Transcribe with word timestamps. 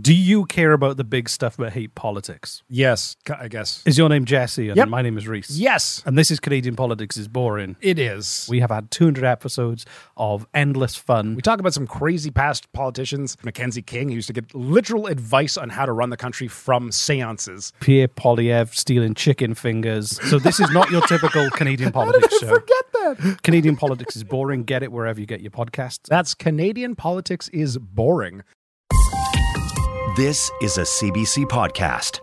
Do 0.00 0.14
you 0.14 0.46
care 0.46 0.72
about 0.72 0.96
the 0.96 1.04
big 1.04 1.28
stuff 1.28 1.58
but 1.58 1.74
hate 1.74 1.94
politics? 1.94 2.62
Yes, 2.70 3.14
I 3.38 3.48
guess. 3.48 3.82
Is 3.84 3.98
your 3.98 4.08
name 4.08 4.24
Jesse? 4.24 4.68
And 4.70 4.76
Yep. 4.78 4.88
my 4.88 5.02
name 5.02 5.18
is 5.18 5.28
Reese. 5.28 5.50
Yes, 5.50 6.02
And 6.06 6.16
this 6.16 6.30
is 6.30 6.40
Canadian 6.40 6.76
Politics 6.76 7.18
is 7.18 7.28
Boring. 7.28 7.76
it 7.82 7.98
is. 7.98 8.46
We 8.48 8.60
have 8.60 8.70
had 8.70 8.90
200 8.90 9.22
episodes 9.22 9.84
of 10.16 10.46
endless 10.54 10.96
fun. 10.96 11.34
We 11.34 11.42
talk 11.42 11.60
about 11.60 11.74
some 11.74 11.86
crazy 11.86 12.30
past 12.30 12.72
politicians. 12.72 13.36
Mackenzie 13.44 13.82
King 13.82 14.08
used 14.08 14.28
to 14.28 14.32
get 14.32 14.54
literal 14.54 15.08
advice 15.08 15.58
on 15.58 15.68
how 15.68 15.84
to 15.84 15.92
run 15.92 16.08
the 16.08 16.16
country 16.16 16.48
from 16.48 16.90
seances. 16.90 17.74
Pierre 17.80 18.08
Poilievre 18.08 18.74
stealing 18.74 19.12
chicken 19.14 19.54
fingers. 19.54 20.18
So 20.30 20.38
this 20.38 20.58
is 20.58 20.70
not 20.70 20.90
your 20.90 21.02
typical 21.02 21.50
Canadian 21.54 21.92
politics 21.92 22.38
show. 22.38 22.48
Forget 22.48 22.84
that. 22.94 23.38
Canadian 23.42 23.76
politics 23.76 24.16
is 24.16 24.24
boring. 24.24 24.62
Get 24.64 24.82
it 24.82 24.90
wherever 24.90 25.20
you 25.20 25.26
get 25.26 25.42
your 25.42 25.50
podcasts. 25.50 26.04
That's 26.08 26.32
Canadian 26.34 26.96
politics 26.96 27.48
is 27.50 27.76
boring. 27.76 28.42
This 30.16 30.50
is 30.60 30.76
a 30.76 30.82
CBC 30.82 31.46
podcast. 31.46 32.20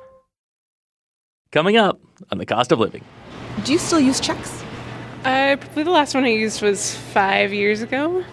Coming 1.51 1.75
up 1.75 1.99
on 2.31 2.37
the 2.37 2.45
cost 2.45 2.71
of 2.71 2.79
living. 2.79 3.03
Do 3.63 3.71
you 3.71 3.79
still 3.79 3.99
use 3.99 4.19
checks? 4.19 4.63
Uh, 5.25 5.55
probably 5.59 5.81
the 5.81 5.89
last 5.89 6.13
one 6.13 6.23
I 6.23 6.27
used 6.27 6.61
was 6.61 6.95
five 6.95 7.51
years 7.51 7.81
ago. 7.81 8.23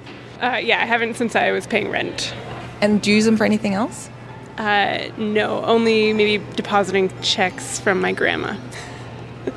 Uh, 0.42 0.60
yeah, 0.62 0.82
I 0.82 0.84
haven't 0.84 1.14
since 1.14 1.34
I 1.34 1.52
was 1.52 1.66
paying 1.66 1.90
rent. 1.90 2.34
And 2.82 3.00
do 3.00 3.08
you 3.08 3.16
use 3.16 3.24
them 3.24 3.38
for 3.38 3.44
anything 3.44 3.72
else? 3.72 4.10
Uh, 4.58 5.08
no, 5.16 5.64
only 5.64 6.12
maybe 6.12 6.44
depositing 6.56 7.10
checks 7.22 7.78
from 7.78 7.98
my 7.98 8.12
grandma. 8.12 8.58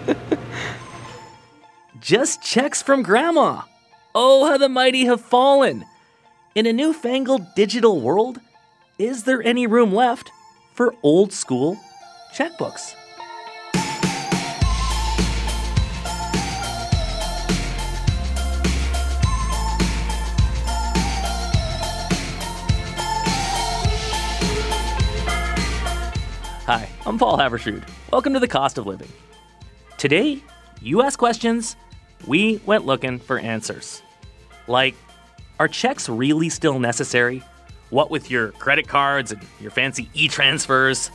Just 2.00 2.42
checks 2.42 2.82
from 2.82 3.04
grandma. 3.04 3.64
Oh, 4.16 4.48
how 4.48 4.58
the 4.58 4.70
mighty 4.70 5.04
have 5.08 5.20
fallen. 5.20 5.84
In 6.56 6.66
a 6.68 6.72
newfangled 6.72 7.54
digital 7.54 8.00
world, 8.00 8.40
is 9.00 9.24
there 9.24 9.42
any 9.44 9.66
room 9.66 9.94
left 9.94 10.30
for 10.74 10.94
old 11.04 11.32
school 11.32 11.80
checkbooks? 12.34 12.96
Hi, 26.66 26.88
I'm 27.06 27.18
Paul 27.18 27.38
Haavardsrud. 27.38 27.88
Welcome 28.12 28.34
to 28.34 28.40
the 28.42 28.50
Cost 28.50 28.78
of 28.78 28.86
Living. 28.86 29.08
Today, 29.98 30.44
you 30.82 31.02
ask 31.02 31.18
questions, 31.18 31.78
we 32.28 32.60
went 32.66 32.86
looking 32.86 33.18
for 33.18 33.40
answers. 33.40 34.04
Like, 34.68 34.96
are 35.58 35.70
checks 35.70 36.10
really 36.10 36.50
still 36.50 36.80
necessary? 36.80 37.42
What 37.90 38.12
with 38.12 38.30
your 38.30 38.52
credit 38.54 38.88
cards 38.88 39.32
and 39.32 39.42
your 39.60 39.72
fancy 39.72 40.10
e 40.14 40.28
transfers? 40.28 41.10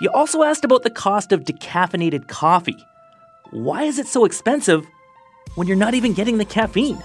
You 0.00 0.10
also 0.14 0.42
asked 0.42 0.64
about 0.64 0.84
the 0.84 0.90
cost 0.90 1.32
of 1.32 1.44
decaffeinated 1.44 2.28
coffee. 2.28 2.86
Why 3.50 3.84
is 3.84 3.98
it 3.98 4.06
so 4.06 4.24
expensive 4.24 4.86
when 5.56 5.66
you're 5.66 5.76
not 5.76 5.94
even 5.94 6.12
getting 6.12 6.38
the 6.38 6.44
caffeine? 6.44 7.02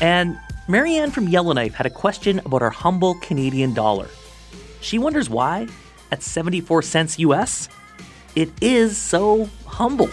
And 0.00 0.38
Marianne 0.68 1.10
from 1.10 1.28
Yellowknife 1.28 1.74
had 1.74 1.86
a 1.86 1.90
question 1.90 2.38
about 2.40 2.62
our 2.62 2.70
humble 2.70 3.14
Canadian 3.20 3.74
dollar. 3.74 4.08
She 4.80 4.98
wonders 4.98 5.28
why, 5.28 5.66
at 6.12 6.22
74 6.22 6.82
cents 6.82 7.18
US, 7.18 7.68
it 8.36 8.50
is 8.60 8.96
so 8.96 9.48
humble. 9.66 10.10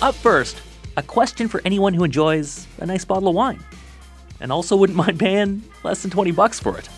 Up 0.00 0.14
first, 0.14 0.62
a 0.96 1.02
question 1.02 1.48
for 1.48 1.60
anyone 1.64 1.92
who 1.92 2.04
enjoys 2.04 2.68
a 2.78 2.86
nice 2.86 3.04
bottle 3.04 3.28
of 3.30 3.34
wine 3.34 3.58
and 4.40 4.52
also 4.52 4.76
wouldn't 4.76 4.96
mind 4.96 5.18
paying 5.18 5.64
less 5.82 6.02
than 6.02 6.10
20 6.12 6.30
bucks 6.30 6.60
for 6.60 6.78
it. 6.78 6.88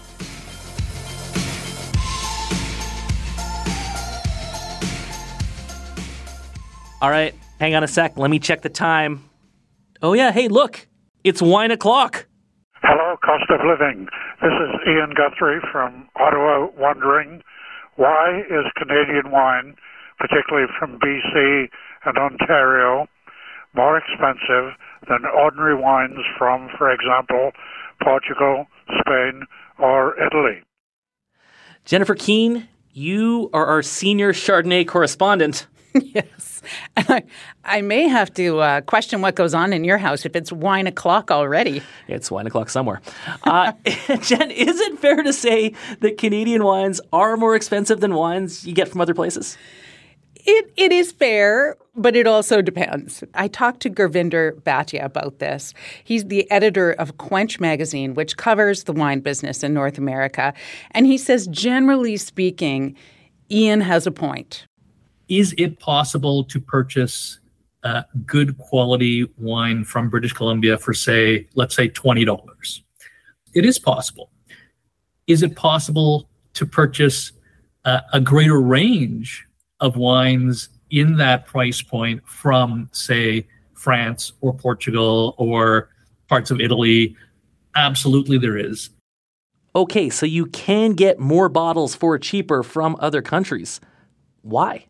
All 7.01 7.09
right, 7.09 7.35
hang 7.59 7.75
on 7.75 7.83
a 7.83 7.89
sec. 7.89 8.19
Let 8.19 8.31
me 8.31 8.39
check 8.39 8.61
the 8.61 8.69
time. 8.69 9.25
Oh, 10.03 10.13
yeah, 10.13 10.31
hey, 10.31 10.49
look, 10.49 10.87
it's 11.25 11.41
wine 11.41 11.71
o'clock. 11.71 12.27
Hello, 12.83 13.17
cost 13.25 13.49
of 13.49 13.61
living. 13.67 14.09
This 14.43 14.53
is 14.53 14.81
Ian 14.87 15.15
Guthrie 15.17 15.61
from 15.73 16.07
Ottawa 16.17 16.69
wondering 16.77 17.43
why 17.97 18.43
is 18.51 18.67
Canadian 18.77 19.31
wine, 19.31 19.75
particularly 20.19 20.69
from 20.79 20.99
BC 20.99 21.69
and 22.05 22.17
Ontario, 22.19 23.07
more 23.75 23.99
expensive 23.99 24.75
than 25.09 25.25
ordinary 25.27 25.75
wines 25.75 26.19
from, 26.39 26.69
for 26.77 26.91
example, 26.91 27.53
Portugal, 28.03 28.67
Spain, 29.01 29.43
or 29.79 30.15
Italy? 30.21 30.63
Jennifer 31.85 32.15
Keene, 32.15 32.69
you 32.93 33.51
are 33.53 33.67
our 33.67 33.83
senior 33.83 34.33
Chardonnay 34.33 34.87
correspondent. 34.87 35.67
Yes. 35.93 36.63
And 36.97 37.07
I, 37.09 37.23
I 37.65 37.81
may 37.81 38.07
have 38.07 38.33
to 38.35 38.61
uh, 38.61 38.81
question 38.83 39.23
what 39.23 39.35
goes 39.35 39.55
on 39.55 39.73
in 39.73 39.83
your 39.83 39.99
house 39.99 40.25
if 40.25 40.37
it's 40.37 40.53
wine 40.53 40.87
o'clock 40.87 41.33
already. 41.33 41.83
It's 42.07 42.31
wine 42.31 42.47
o'clock 42.47 42.71
somewhere. 42.71 43.01
Uh, 43.43 43.73
Jen, 44.21 44.51
is 44.53 44.79
it 44.79 44.99
fair 45.01 45.23
to 45.23 45.33
say 45.33 45.75
that 45.99 46.17
Canadian 46.17 46.63
wines 46.63 47.01
are 47.13 47.37
more 47.37 47.57
expensive 47.57 48.01
than 48.01 48.15
wines 48.15 48.65
you 48.65 48.73
get 48.73 48.89
from 48.89 49.01
other 49.01 49.15
places? 49.15 49.59
It, 50.37 50.73
it 50.77 50.93
is 50.93 51.13
fair, 51.13 51.77
but 52.01 52.17
it 52.17 52.27
also 52.27 52.63
depends. 52.63 53.23
I 53.35 53.49
talked 53.49 53.81
to 53.81 53.91
Gurvinder 53.91 54.61
Bhatia 54.63 55.05
about 55.05 55.39
this. 55.39 55.75
He's 56.03 56.25
the 56.25 56.51
editor 56.51 56.93
of 56.93 57.19
Quench 57.19 57.61
magazine, 57.61 58.15
which 58.15 58.37
covers 58.37 58.85
the 58.85 58.93
wine 58.93 59.21
business 59.21 59.63
in 59.63 59.75
North 59.75 59.99
America. 59.99 60.55
And 60.93 61.07
he 61.07 61.19
says, 61.19 61.47
generally 61.49 62.17
speaking, 62.17 62.97
Ian 63.51 63.81
has 63.83 64.07
a 64.07 64.11
point. 64.11 64.67
is 65.29 65.55
it 65.59 65.79
possible 65.79 66.43
to 66.45 66.61
purchase 66.61 67.39
uh, 67.85 68.03
good 68.27 68.59
quality 68.59 69.27
wine 69.39 69.85
from 69.85 70.11
British 70.11 70.33
Columbia 70.33 70.77
for, 70.77 70.93
say, 70.93 71.47
let's 71.55 71.75
say 71.75 71.89
$20? 71.89 72.81
It 73.55 73.65
is 73.65 73.79
possible. 73.79 74.31
Is 75.27 75.43
it 75.43 75.55
possible 75.55 76.29
to 76.55 76.67
purchase 76.67 77.33
uh, 77.85 78.01
a 78.13 78.21
greater 78.21 78.61
range 78.61 79.47
of 79.79 79.97
wines 79.97 80.69
in 80.91 81.17
that 81.17 81.47
price 81.47 81.83
point 81.83 82.27
from, 82.27 82.89
say, 82.93 83.47
France 83.75 84.33
or 84.41 84.53
Portugal 84.55 85.35
or 85.39 85.91
parts 86.29 86.51
of 86.51 86.61
Italy? 86.61 87.17
Absolutely, 87.75 88.39
there 88.39 88.59
is. 88.59 88.91
Okay, 89.75 90.11
so 90.11 90.27
you 90.27 90.47
can 90.47 90.93
get 90.93 91.21
more 91.21 91.49
bottles 91.49 91.95
for 91.95 92.19
cheaper 92.19 92.63
from 92.63 92.97
other 92.99 93.23
countries. 93.23 93.81
Why? 94.43 94.87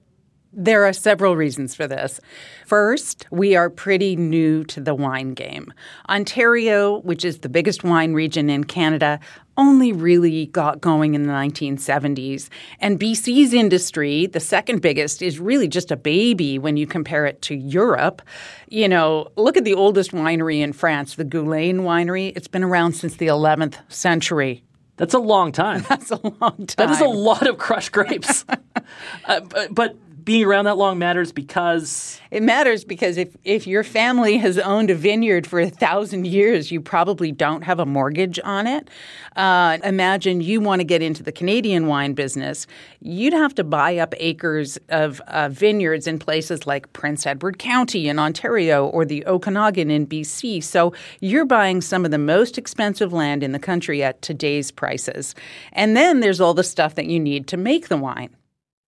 There 0.53 0.84
are 0.84 0.93
several 0.93 1.37
reasons 1.37 1.77
for 1.77 1.87
this. 1.87 2.19
First, 2.67 3.27
we 3.31 3.55
are 3.55 3.71
pretty 3.71 4.17
new 4.17 4.65
to 4.65 4.81
the 4.81 4.94
wine 4.94 5.34
game. 5.34 5.72
Ontario, 6.09 7.00
which 7.03 7.25
is 7.25 7.38
the 7.38 7.49
biggest 7.49 7.84
wine 7.84 8.15
region 8.15 8.50
in 8.50 8.65
Canada, 8.65 9.21
only 9.60 9.93
really 9.93 10.47
got 10.47 10.81
going 10.81 11.15
in 11.15 11.25
the 11.25 11.32
1970s. 11.32 12.48
And 12.81 12.98
BC's 12.98 13.53
industry, 13.53 14.26
the 14.26 14.41
second 14.41 14.81
biggest, 14.81 15.21
is 15.21 15.38
really 15.38 15.69
just 15.69 15.91
a 15.91 15.97
baby 15.97 16.59
when 16.59 16.78
you 16.78 16.87
compare 16.87 17.26
it 17.26 17.43
to 17.43 17.54
Europe. 17.54 18.22
You 18.69 18.88
know, 18.88 19.31
look 19.37 19.59
at 19.59 19.65
the 19.65 19.75
oldest 19.75 20.12
winery 20.12 20.60
in 20.60 20.72
France, 20.72 21.15
the 21.15 21.25
Goulaine 21.25 21.81
Winery. 21.81 22.32
It's 22.34 22.49
been 22.49 22.65
around 22.65 22.94
since 22.94 23.16
the 23.16 23.26
11th 23.26 23.76
century. 23.88 24.65
That's 24.97 25.15
a 25.15 25.19
long 25.19 25.53
time. 25.53 25.84
That's 25.88 26.10
a 26.10 26.20
long 26.22 26.66
time. 26.66 26.66
That 26.76 26.91
is 26.91 27.00
a 27.00 27.06
lot 27.06 27.47
of 27.47 27.59
crushed 27.59 27.93
grapes. 27.93 28.44
uh, 29.26 29.41
but, 29.41 29.75
but 29.75 29.97
being 30.25 30.44
around 30.44 30.64
that 30.64 30.76
long 30.76 30.98
matters 30.98 31.32
because 31.32 32.20
It 32.31 32.42
matters 32.42 32.84
because 32.84 33.16
if, 33.16 33.36
if 33.44 33.67
your 33.67 33.82
family 33.82 34.38
has 34.38 34.58
owned 34.58 34.90
a 34.90 34.94
vineyard 34.94 35.46
for 35.46 35.61
a 35.61 35.70
thousand 35.70 36.26
years, 36.26 36.70
you 36.70 36.81
probably 36.81 37.32
don't 37.32 37.62
have 37.62 37.81
a 37.81 37.87
mortgage 37.87 38.38
on 38.44 38.67
it. 38.67 38.88
Uh, 39.37 39.78
imagine 39.82 40.40
you 40.40 40.61
want 40.61 40.81
to 40.81 40.84
get 40.84 41.02
into 41.02 41.22
the 41.22 41.32
Canadian 41.32 41.87
wine 41.87 42.12
business. 42.14 42.67
You'd 43.00 43.32
have 43.32 43.55
to 43.56 43.64
buy 43.64 43.96
up 43.96 44.14
acres 44.19 44.78
of 44.88 45.20
uh, 45.26 45.49
vineyards 45.49 46.06
in 46.06 46.19
places 46.19 46.66
like 46.66 46.93
Prince 46.93 47.26
Edward 47.26 47.58
County 47.58 48.08
in 48.08 48.19
Ontario 48.19 48.87
or 48.87 49.05
the 49.05 49.25
Okanagan 49.26 49.90
in 49.90 50.06
BC. 50.06 50.62
So 50.62 50.93
you're 51.20 51.46
buying 51.46 51.81
some 51.81 52.05
of 52.05 52.11
the 52.11 52.19
most 52.19 52.58
expensive 52.58 53.12
land 53.12 53.43
in 53.43 53.52
the 53.52 53.58
country 53.58 54.02
at 54.02 54.23
today's 54.23 54.70
prices. 54.70 55.34
And 55.73 55.96
then 55.96 56.20
there's 56.20 56.40
all 56.40 56.55
the 56.55 56.64
stuff 56.64 56.94
that 56.94 57.06
you 57.06 57.19
need 57.19 57.46
to 57.49 57.56
make 57.56 57.88
the 57.88 57.96
wine. 57.96 58.31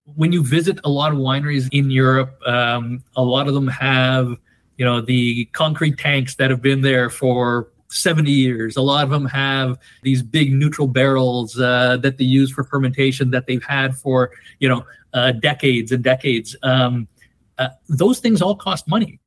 When 0.05 0.33
you 0.33 0.43
visit 0.45 0.79
a 0.85 0.89
lot 0.89 1.13
of 1.13 1.19
wineries 1.19 1.69
in 1.73 1.91
Europe, 1.91 2.41
um, 2.47 3.03
a 3.17 3.23
lot 3.23 3.49
of 3.49 3.55
them 3.55 3.69
have, 3.69 4.37
you 4.77 4.85
know, 4.85 5.01
the 5.01 5.45
concrete 5.47 5.99
tanks 5.99 6.35
that 6.37 6.51
have 6.51 6.61
been 6.61 6.81
there 6.81 7.09
for 7.09 7.69
70 7.89 8.31
years. 8.31 8.77
A 8.77 8.83
lot 8.83 9.05
of 9.05 9.11
them 9.11 9.27
have 9.27 9.79
these 10.03 10.23
big 10.23 10.53
neutral 10.53 10.89
barrels 10.89 11.59
uh, 11.59 11.99
that 11.99 12.19
they 12.19 12.25
use 12.25 12.51
for 12.51 12.65
fermentation 12.65 13.31
that 13.31 13.47
they've 13.47 13.63
had 13.63 13.97
for, 13.97 14.31
you 14.59 14.69
know, 14.69 14.85
uh, 15.15 15.33
decades 15.33 15.93
and 15.93 16.03
decades. 16.03 16.57
Um, 16.63 17.09
Uh, 17.59 17.69
those 17.87 18.19
things 18.19 18.41
all 18.41 18.57
cost 18.57 18.89
money. 18.89 19.21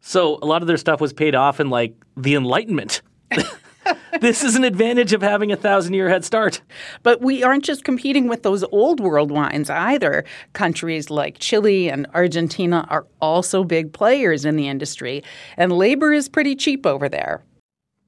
So 0.00 0.38
a 0.40 0.46
lot 0.46 0.62
of 0.62 0.68
their 0.68 0.78
stuff 0.78 1.00
was 1.00 1.12
paid 1.12 1.34
off 1.34 1.58
in 1.60 1.70
like 1.70 1.92
the 2.16 2.34
Enlightenment. 2.36 3.02
this 4.20 4.42
is 4.42 4.56
an 4.56 4.64
advantage 4.64 5.12
of 5.12 5.22
having 5.22 5.52
a 5.52 5.56
thousand 5.56 5.94
year 5.94 6.08
head 6.08 6.24
start. 6.24 6.60
But 7.02 7.20
we 7.20 7.42
aren't 7.42 7.64
just 7.64 7.84
competing 7.84 8.28
with 8.28 8.42
those 8.42 8.64
old 8.64 9.00
world 9.00 9.30
wines 9.30 9.70
either. 9.70 10.24
Countries 10.52 11.10
like 11.10 11.38
Chile 11.38 11.90
and 11.90 12.06
Argentina 12.14 12.86
are 12.90 13.06
also 13.20 13.64
big 13.64 13.92
players 13.92 14.44
in 14.44 14.56
the 14.56 14.68
industry, 14.68 15.22
and 15.56 15.72
labor 15.72 16.12
is 16.12 16.28
pretty 16.28 16.54
cheap 16.54 16.86
over 16.86 17.08
there. 17.08 17.42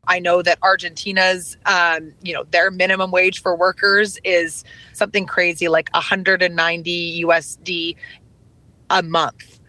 I 0.09 0.19
know 0.19 0.43
that 0.43 0.59
Argentina's, 0.63 1.57
um, 1.67 2.13
you 2.23 2.33
know, 2.33 2.45
their 2.51 2.71
minimum 2.71 3.11
wage 3.11 3.43
for 3.43 3.55
workers 3.55 4.19
is 4.25 4.65
something 4.93 5.27
crazy 5.27 5.69
like 5.69 5.89
190 5.93 7.25
USD 7.25 7.97
a 8.89 9.03
month. 9.03 9.60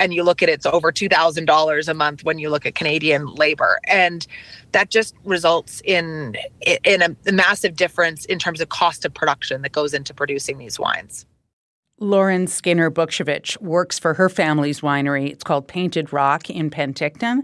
And 0.00 0.14
you 0.14 0.22
look 0.22 0.42
at 0.42 0.48
it, 0.48 0.52
it's 0.52 0.66
over 0.66 0.92
$2,000 0.92 1.88
a 1.88 1.94
month 1.94 2.24
when 2.24 2.38
you 2.38 2.50
look 2.50 2.66
at 2.66 2.74
Canadian 2.74 3.26
labor. 3.26 3.78
And 3.86 4.26
that 4.72 4.90
just 4.90 5.14
results 5.24 5.80
in, 5.84 6.36
in 6.84 7.02
a, 7.02 7.16
a 7.26 7.32
massive 7.32 7.76
difference 7.76 8.24
in 8.24 8.38
terms 8.38 8.60
of 8.60 8.68
cost 8.68 9.04
of 9.04 9.14
production 9.14 9.62
that 9.62 9.72
goes 9.72 9.94
into 9.94 10.14
producing 10.14 10.58
these 10.58 10.78
wines. 10.78 11.26
Lauren 12.00 12.46
Skinner 12.46 12.92
Bukshevich 12.92 13.60
works 13.60 13.98
for 13.98 14.14
her 14.14 14.28
family's 14.28 14.82
winery. 14.82 15.30
It's 15.30 15.42
called 15.42 15.66
Painted 15.66 16.12
Rock 16.12 16.48
in 16.48 16.70
Penticton. 16.70 17.40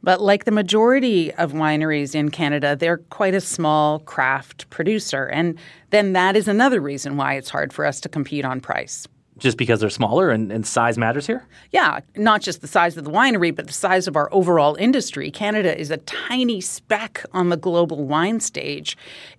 But 0.00 0.20
like 0.20 0.44
the 0.44 0.52
majority 0.52 1.32
of 1.34 1.52
wineries 1.52 2.14
in 2.14 2.30
Canada, 2.30 2.76
they're 2.76 2.98
quite 2.98 3.34
a 3.34 3.40
small 3.40 3.98
craft 3.98 4.70
producer. 4.70 5.24
And 5.24 5.58
then 5.90 6.12
that 6.12 6.36
is 6.36 6.46
another 6.46 6.80
reason 6.80 7.16
why 7.16 7.34
it's 7.34 7.50
hard 7.50 7.72
for 7.72 7.84
us 7.84 8.00
to 8.02 8.08
compete 8.08 8.44
on 8.44 8.60
price 8.60 9.08
just 9.38 9.58
because 9.58 9.80
they're 9.80 9.90
smaller 9.90 10.30
and, 10.30 10.50
and, 10.50 10.66
size 10.66 10.96
matters 10.96 11.26
here? 11.26 11.46
Yeah, 11.70 12.00
not 12.16 12.40
just 12.40 12.60
the 12.62 12.66
size 12.66 12.96
of 12.96 13.04
the 13.04 13.10
winery, 13.10 13.54
but 13.54 13.66
the 13.66 13.72
size 13.72 14.08
of 14.08 14.16
our 14.16 14.32
overall 14.32 14.74
industry. 14.76 15.30
Canada 15.30 15.78
is 15.78 15.90
a 15.90 15.98
tiny 15.98 16.60
speck 16.60 17.24
on 17.32 17.50
the 17.50 17.56
global 17.56 18.04
wine 18.04 18.40
stage. 18.40 18.96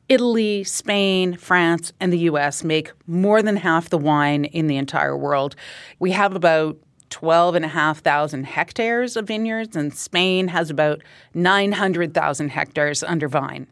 Italy, 0.08 0.64
Spain, 0.64 1.36
France, 1.36 1.94
and 2.00 2.14
the 2.14 2.20
US 2.20 2.64
make 2.64 2.92
more 3.08 3.42
than 3.42 3.58
half 3.58 3.90
the 3.90 3.98
wine 3.98 4.46
in 4.46 4.68
the 4.68 4.78
entire 4.78 5.18
world. 5.18 5.56
We 6.00 6.12
have 6.12 6.36
about 6.36 6.78
12,500 7.10 8.46
hectares 8.46 9.16
of 9.16 9.28
vineyards, 9.28 9.76
and 9.76 9.94
Spain 9.94 10.50
has 10.50 10.70
about 10.70 11.02
900,000 11.34 12.50
hectares 12.50 13.04
under 13.04 13.28
vine. 13.28 13.68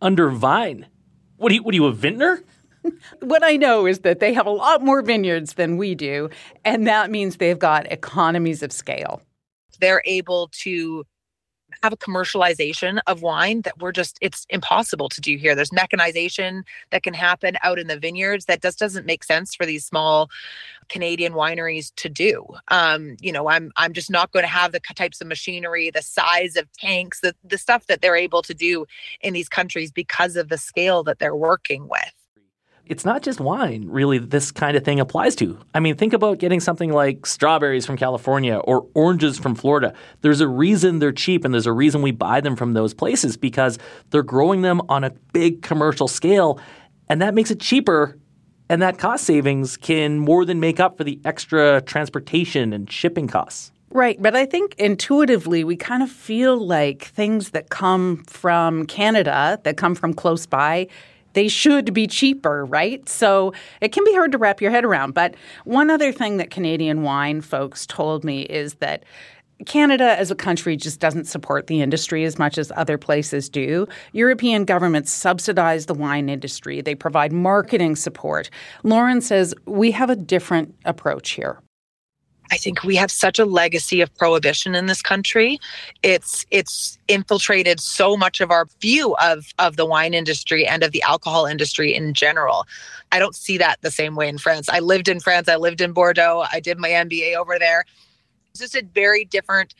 Under 0.00 0.30
vine? 0.30 0.86
What 1.36 1.52
are 1.52 1.54
you, 1.56 1.62
what 1.62 1.72
are 1.72 1.76
you 1.76 1.86
a 1.86 1.92
vintner? 1.92 2.42
what 3.20 3.44
I 3.44 3.56
know 3.56 3.86
is 3.86 4.00
that 4.00 4.20
they 4.20 4.32
have 4.34 4.46
a 4.46 4.50
lot 4.50 4.82
more 4.82 5.02
vineyards 5.02 5.54
than 5.54 5.76
we 5.76 5.94
do, 5.94 6.30
and 6.64 6.86
that 6.86 7.10
means 7.10 7.36
they've 7.36 7.58
got 7.58 7.90
economies 7.90 8.62
of 8.62 8.72
scale. 8.72 9.22
They're 9.80 10.02
able 10.04 10.48
to 10.62 11.04
have 11.82 11.92
a 11.92 11.96
commercialization 11.96 13.00
of 13.06 13.22
wine 13.22 13.62
that 13.62 13.78
we're 13.80 13.92
just 13.92 14.18
it's 14.20 14.46
impossible 14.50 15.08
to 15.08 15.20
do 15.20 15.36
here. 15.36 15.54
There's 15.54 15.72
mechanization 15.72 16.64
that 16.90 17.02
can 17.02 17.14
happen 17.14 17.56
out 17.62 17.78
in 17.78 17.86
the 17.86 17.98
vineyards 17.98 18.44
that 18.46 18.62
just 18.62 18.78
doesn't 18.78 19.06
make 19.06 19.24
sense 19.24 19.54
for 19.54 19.64
these 19.64 19.84
small 19.84 20.30
canadian 20.88 21.32
wineries 21.32 21.92
to 21.96 22.08
do. 22.08 22.44
Um, 22.68 23.16
you 23.20 23.32
know 23.32 23.48
i'm 23.48 23.72
i'm 23.76 23.92
just 23.92 24.10
not 24.10 24.32
going 24.32 24.42
to 24.42 24.48
have 24.48 24.72
the 24.72 24.80
types 24.94 25.20
of 25.20 25.26
machinery 25.26 25.90
the 25.90 26.02
size 26.02 26.56
of 26.56 26.70
tanks 26.72 27.20
the, 27.20 27.34
the 27.44 27.58
stuff 27.58 27.86
that 27.86 28.00
they're 28.00 28.16
able 28.16 28.42
to 28.42 28.54
do 28.54 28.86
in 29.20 29.32
these 29.32 29.48
countries 29.48 29.90
because 29.90 30.36
of 30.36 30.48
the 30.48 30.58
scale 30.58 31.02
that 31.04 31.18
they're 31.18 31.36
working 31.36 31.88
with 31.88 32.21
it's 32.92 33.06
not 33.06 33.22
just 33.22 33.40
wine, 33.40 33.86
really, 33.88 34.18
this 34.18 34.52
kind 34.52 34.76
of 34.76 34.84
thing 34.84 35.00
applies 35.00 35.34
to. 35.36 35.58
I 35.74 35.80
mean, 35.80 35.96
think 35.96 36.12
about 36.12 36.36
getting 36.36 36.60
something 36.60 36.92
like 36.92 37.24
strawberries 37.24 37.86
from 37.86 37.96
California 37.96 38.56
or 38.56 38.86
oranges 38.92 39.38
from 39.38 39.54
Florida. 39.54 39.94
There's 40.20 40.42
a 40.42 40.46
reason 40.46 40.98
they're 40.98 41.10
cheap, 41.10 41.46
and 41.46 41.54
there's 41.54 41.66
a 41.66 41.72
reason 41.72 42.02
we 42.02 42.10
buy 42.10 42.42
them 42.42 42.54
from 42.54 42.74
those 42.74 42.92
places 42.92 43.38
because 43.38 43.78
they're 44.10 44.22
growing 44.22 44.60
them 44.60 44.82
on 44.90 45.04
a 45.04 45.10
big 45.32 45.62
commercial 45.62 46.06
scale, 46.06 46.60
and 47.08 47.22
that 47.22 47.32
makes 47.32 47.50
it 47.50 47.60
cheaper. 47.60 48.18
And 48.68 48.82
that 48.82 48.98
cost 48.98 49.24
savings 49.24 49.78
can 49.78 50.18
more 50.18 50.44
than 50.44 50.60
make 50.60 50.78
up 50.78 50.98
for 50.98 51.04
the 51.04 51.18
extra 51.24 51.80
transportation 51.80 52.74
and 52.74 52.92
shipping 52.92 53.26
costs. 53.26 53.72
Right. 53.88 54.20
But 54.20 54.36
I 54.36 54.44
think 54.44 54.74
intuitively, 54.76 55.64
we 55.64 55.76
kind 55.76 56.02
of 56.02 56.10
feel 56.10 56.58
like 56.58 57.04
things 57.04 57.50
that 57.50 57.70
come 57.70 58.24
from 58.26 58.84
Canada, 58.86 59.58
that 59.64 59.78
come 59.78 59.94
from 59.94 60.12
close 60.12 60.44
by, 60.44 60.88
they 61.32 61.48
should 61.48 61.92
be 61.92 62.06
cheaper, 62.06 62.64
right? 62.64 63.06
So 63.08 63.52
it 63.80 63.92
can 63.92 64.04
be 64.04 64.12
hard 64.12 64.32
to 64.32 64.38
wrap 64.38 64.60
your 64.60 64.70
head 64.70 64.84
around. 64.84 65.14
But 65.14 65.34
one 65.64 65.90
other 65.90 66.12
thing 66.12 66.36
that 66.38 66.50
Canadian 66.50 67.02
wine 67.02 67.40
folks 67.40 67.86
told 67.86 68.24
me 68.24 68.42
is 68.42 68.74
that 68.74 69.04
Canada 69.66 70.18
as 70.18 70.30
a 70.30 70.34
country 70.34 70.76
just 70.76 71.00
doesn't 71.00 71.26
support 71.26 71.66
the 71.66 71.80
industry 71.82 72.24
as 72.24 72.38
much 72.38 72.58
as 72.58 72.72
other 72.76 72.98
places 72.98 73.48
do. 73.48 73.86
European 74.12 74.64
governments 74.64 75.12
subsidize 75.12 75.86
the 75.86 75.94
wine 75.94 76.28
industry, 76.28 76.80
they 76.80 76.94
provide 76.94 77.32
marketing 77.32 77.96
support. 77.96 78.50
Lauren 78.82 79.20
says 79.20 79.54
we 79.66 79.92
have 79.92 80.10
a 80.10 80.16
different 80.16 80.74
approach 80.84 81.30
here. 81.30 81.60
I 82.50 82.56
think 82.56 82.82
we 82.82 82.96
have 82.96 83.10
such 83.10 83.38
a 83.38 83.44
legacy 83.44 84.00
of 84.00 84.14
prohibition 84.16 84.74
in 84.74 84.86
this 84.86 85.00
country. 85.00 85.58
It's 86.02 86.44
it's 86.50 86.98
infiltrated 87.08 87.80
so 87.80 88.16
much 88.16 88.40
of 88.40 88.50
our 88.50 88.66
view 88.80 89.14
of 89.16 89.46
of 89.58 89.76
the 89.76 89.86
wine 89.86 90.12
industry 90.12 90.66
and 90.66 90.82
of 90.82 90.92
the 90.92 91.02
alcohol 91.02 91.46
industry 91.46 91.94
in 91.94 92.14
general. 92.14 92.66
I 93.10 93.18
don't 93.18 93.34
see 93.34 93.58
that 93.58 93.80
the 93.80 93.90
same 93.90 94.16
way 94.16 94.28
in 94.28 94.38
France. 94.38 94.68
I 94.68 94.80
lived 94.80 95.08
in 95.08 95.20
France. 95.20 95.48
I 95.48 95.56
lived 95.56 95.80
in 95.80 95.92
Bordeaux. 95.92 96.44
I 96.52 96.60
did 96.60 96.78
my 96.78 96.90
MBA 96.90 97.36
over 97.36 97.58
there. 97.58 97.84
It's 98.50 98.60
just 98.60 98.76
a 98.76 98.84
very 98.92 99.24
different 99.24 99.74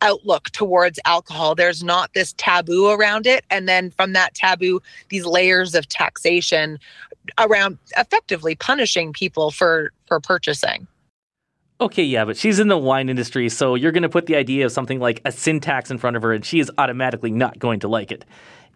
outlook 0.00 0.50
towards 0.50 0.98
alcohol. 1.04 1.54
There's 1.54 1.82
not 1.82 2.14
this 2.14 2.32
taboo 2.36 2.88
around 2.88 3.26
it. 3.26 3.44
And 3.50 3.68
then 3.68 3.90
from 3.90 4.12
that 4.12 4.34
taboo, 4.34 4.80
these 5.08 5.26
layers 5.26 5.74
of 5.74 5.88
taxation 5.88 6.78
around 7.38 7.78
effectively 7.96 8.54
punishing 8.54 9.12
people 9.12 9.50
for 9.50 9.92
for 10.06 10.20
purchasing. 10.20 10.86
Okay, 11.80 12.02
yeah, 12.02 12.24
but 12.24 12.36
she's 12.36 12.58
in 12.58 12.66
the 12.66 12.76
wine 12.76 13.08
industry, 13.08 13.48
so 13.48 13.76
you're 13.76 13.92
going 13.92 14.02
to 14.02 14.08
put 14.08 14.26
the 14.26 14.34
idea 14.34 14.66
of 14.66 14.72
something 14.72 14.98
like 14.98 15.20
a 15.24 15.30
sin 15.30 15.60
tax 15.60 15.92
in 15.92 15.98
front 15.98 16.16
of 16.16 16.22
her, 16.22 16.32
and 16.32 16.44
she 16.44 16.58
is 16.58 16.72
automatically 16.76 17.30
not 17.30 17.56
going 17.60 17.78
to 17.80 17.88
like 17.88 18.10
it. 18.10 18.24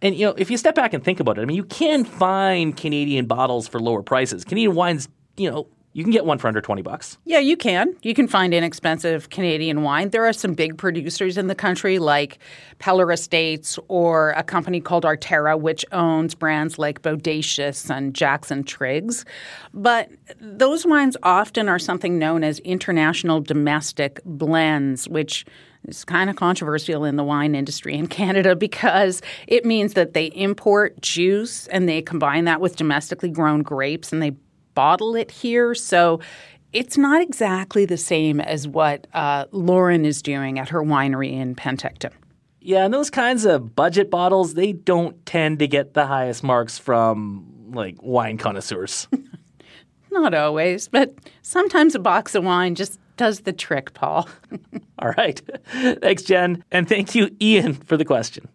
And 0.01 0.15
you 0.15 0.25
know, 0.25 0.33
if 0.37 0.49
you 0.49 0.57
step 0.57 0.73
back 0.75 0.93
and 0.93 1.03
think 1.03 1.19
about 1.19 1.37
it, 1.37 1.41
I 1.41 1.45
mean, 1.45 1.57
you 1.57 1.65
can 1.65 2.05
find 2.05 2.75
Canadian 2.75 3.25
bottles 3.25 3.67
for 3.67 3.81
lower 3.81 4.03
prices. 4.03 4.45
Canadian 4.45 4.73
wines, 4.75 5.09
you 5.35 5.51
know, 5.51 5.67
you 5.93 6.03
can 6.03 6.11
get 6.11 6.25
one 6.25 6.39
for 6.39 6.47
under 6.47 6.59
20 6.59 6.81
bucks. 6.81 7.17
Yeah, 7.23 7.39
you 7.39 7.55
can. 7.55 7.95
You 8.01 8.15
can 8.15 8.27
find 8.27 8.53
inexpensive 8.53 9.29
Canadian 9.29 9.83
wine. 9.83 10.09
There 10.09 10.25
are 10.25 10.33
some 10.33 10.53
big 10.55 10.77
producers 10.77 11.37
in 11.37 11.47
the 11.47 11.55
country 11.55 11.99
like 11.99 12.39
Peller 12.79 13.13
Estates 13.13 13.77
or 13.87 14.31
a 14.31 14.43
company 14.43 14.81
called 14.81 15.03
Arterra, 15.03 15.59
which 15.59 15.85
owns 15.91 16.33
brands 16.33 16.79
like 16.79 17.03
Bodacious 17.03 17.95
and 17.95 18.15
Jackson 18.15 18.63
Triggs. 18.63 19.23
But 19.73 20.09
those 20.41 20.85
wines 20.85 21.15
often 21.21 21.69
are 21.69 21.79
something 21.79 22.17
known 22.17 22.43
as 22.43 22.57
international 22.59 23.39
domestic 23.39 24.19
blends, 24.25 25.07
which 25.07 25.45
is 25.87 26.03
kind 26.05 26.29
of 26.29 26.35
controversial 26.35 27.03
in 27.03 27.17
the 27.17 27.23
wine 27.23 27.55
industry 27.55 27.93
in 27.93 28.07
Canada 28.07 28.55
because 28.63 29.21
it 29.47 29.65
means 29.65 29.93
that 29.93 30.13
they 30.13 30.27
import 30.27 30.99
juice 31.01 31.67
and 31.67 31.87
they 31.87 32.01
combine 32.01 32.45
that 32.45 32.61
with 32.61 32.75
domestically 32.75 33.29
grown 33.29 33.61
grapes 33.61 34.11
and 34.11 34.21
they 34.21 34.31
bottle 34.73 35.15
it 35.15 35.31
here. 35.31 35.75
So 35.75 36.19
it's 36.71 36.97
not 36.97 37.21
exactly 37.21 37.85
the 37.85 37.97
same 37.97 38.39
as 38.39 38.67
what 38.67 39.07
uh, 39.13 39.45
Lauren 39.51 40.05
is 40.05 40.21
doing 40.21 40.59
at 40.59 40.69
her 40.69 40.81
winery 40.81 41.31
in 41.31 41.55
Penticton. 41.55 42.11
Yeah, 42.59 42.85
and 42.85 42.93
those 42.93 43.09
kinds 43.09 43.45
of 43.45 43.75
budget 43.75 44.09
bottles, 44.09 44.53
they 44.53 44.71
don't 44.71 45.23
tend 45.25 45.59
to 45.59 45.67
get 45.67 45.93
the 45.93 46.05
highest 46.05 46.43
marks 46.43 46.77
from 46.77 47.71
like 47.73 47.97
wine 48.01 48.37
connoisseurs. 48.37 49.07
not 50.13 50.33
always, 50.33 50.87
but 50.87 51.13
sometimes 51.41 51.95
a 51.95 51.99
box 51.99 52.35
of 52.35 52.43
wine 52.43 52.75
just 52.75 52.99
does 53.17 53.41
the 53.41 53.53
trick, 53.53 53.93
Paul. 53.93 54.29
All 54.99 55.11
right. 55.17 55.41
Thanks, 56.01 56.23
Jen. 56.23 56.63
And 56.71 56.87
thank 56.87 57.15
you, 57.15 57.35
Ian, 57.41 57.73
for 57.73 57.97
the 57.97 58.05
question. 58.05 58.47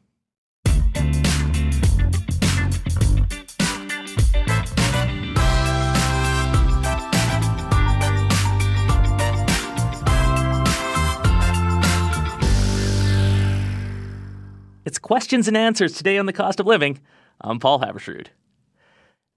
It's 14.88 14.99
questions 14.99 15.47
and 15.47 15.54
answers 15.54 15.92
today 15.92 16.16
on 16.16 16.25
the 16.25 16.33
cost 16.33 16.61
of 16.61 16.66
living. 16.66 16.99
I'm 17.42 17.59
Paul 17.59 17.80
Haavardsrud. 17.80 18.28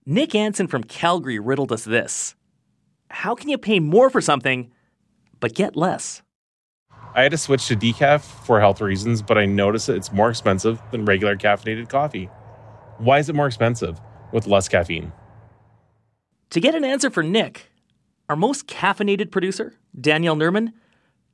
Nick 0.06 0.34
Anson 0.34 0.66
from 0.68 0.82
Calgary 0.82 1.40
riddled 1.40 1.74
us 1.74 1.84
this 1.84 2.36
How 3.10 3.36
can 3.36 3.50
you 3.50 3.58
pay 3.58 3.82
more 3.82 4.10
for 4.10 4.22
something 4.22 4.72
but 5.42 5.54
get 5.54 5.76
less? 5.76 6.22
I 7.14 7.24
had 7.24 7.32
to 7.32 7.38
switch 7.38 7.68
to 7.68 7.76
decaf 7.76 8.22
for 8.22 8.62
health 8.62 8.80
reasons, 8.80 9.22
but 9.22 9.38
I 9.38 9.46
noticed 9.46 9.88
that 9.88 9.98
it's 9.98 10.14
more 10.14 10.30
expensive 10.30 10.82
than 10.92 11.04
regular 11.04 11.36
caffeinated 11.36 11.90
coffee. 11.90 12.30
Why 12.98 13.20
is 13.20 13.28
it 13.28 13.36
more 13.36 13.48
expensive 13.48 14.00
with 14.32 14.48
less 14.48 14.70
caffeine? 14.70 15.12
To 16.52 16.62
get 16.62 16.76
an 16.76 16.86
answer 16.86 17.10
for 17.10 17.24
Nick, 17.24 17.74
our 18.30 18.38
most 18.38 18.68
caffeinated 18.68 19.32
producer, 19.32 19.74
Danielle 20.00 20.38
Nerman, 20.38 20.72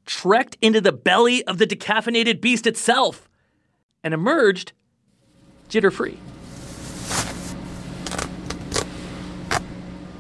trekked 0.08 0.58
into 0.60 0.82
the 0.82 0.92
belly 0.92 1.44
of 1.44 1.60
the 1.60 1.68
decaffeinated 1.68 2.42
beast 2.42 2.66
itself 2.66 3.27
and 4.04 4.14
emerged 4.14 4.74
jitter 5.70 5.92
free. 5.92 6.18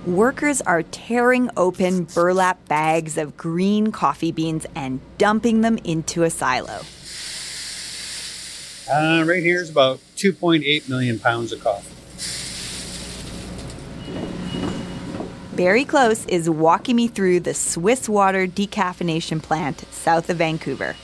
Workers 0.05 0.61
are 0.61 0.83
tearing 0.83 1.49
open 1.57 2.05
burlap 2.05 2.65
bags 2.69 3.17
of 3.17 3.35
green 3.35 3.91
coffee 3.91 4.31
beans 4.31 4.65
and 4.73 5.01
dumping 5.17 5.59
them 5.59 5.77
into 5.79 6.23
a 6.23 6.29
silo. 6.29 6.81
Uh, 8.89 9.25
right 9.27 9.43
here 9.43 9.61
is 9.61 9.69
about 9.69 9.99
2.8 10.15 10.87
million 10.87 11.19
pounds 11.19 11.51
of 11.51 11.61
coffee. 11.61 11.93
Barry 15.57 15.83
Close 15.83 16.25
is 16.27 16.49
walking 16.49 16.95
me 16.95 17.09
through 17.09 17.41
the 17.41 17.53
Swiss 17.53 18.07
Water 18.07 18.47
decaffeination 18.47 19.43
plant 19.43 19.83
south 19.91 20.29
of 20.29 20.37
Vancouver. 20.37 20.95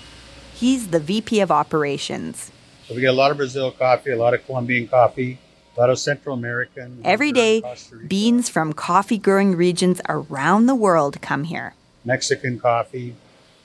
He's 0.53 0.89
the 0.89 1.01
VP 1.01 1.41
of 1.41 1.51
operations. 1.51 2.52
So 2.93 2.97
we 2.97 3.01
get 3.01 3.09
a 3.09 3.13
lot 3.13 3.31
of 3.31 3.37
Brazil 3.37 3.71
coffee, 3.71 4.11
a 4.11 4.15
lot 4.15 4.35
of 4.35 4.45
Colombian 4.45 4.87
coffee, 4.87 5.39
a 5.75 5.79
lot 5.79 5.89
of 5.89 5.97
Central 5.97 6.35
American. 6.35 7.01
Every 7.03 7.31
day, 7.31 7.63
beans 8.07 8.49
from 8.49 8.71
coffee 8.71 9.17
growing 9.17 9.55
regions 9.55 9.99
around 10.07 10.67
the 10.67 10.75
world 10.75 11.19
come 11.19 11.45
here. 11.45 11.73
Mexican 12.05 12.59
coffee, 12.59 13.15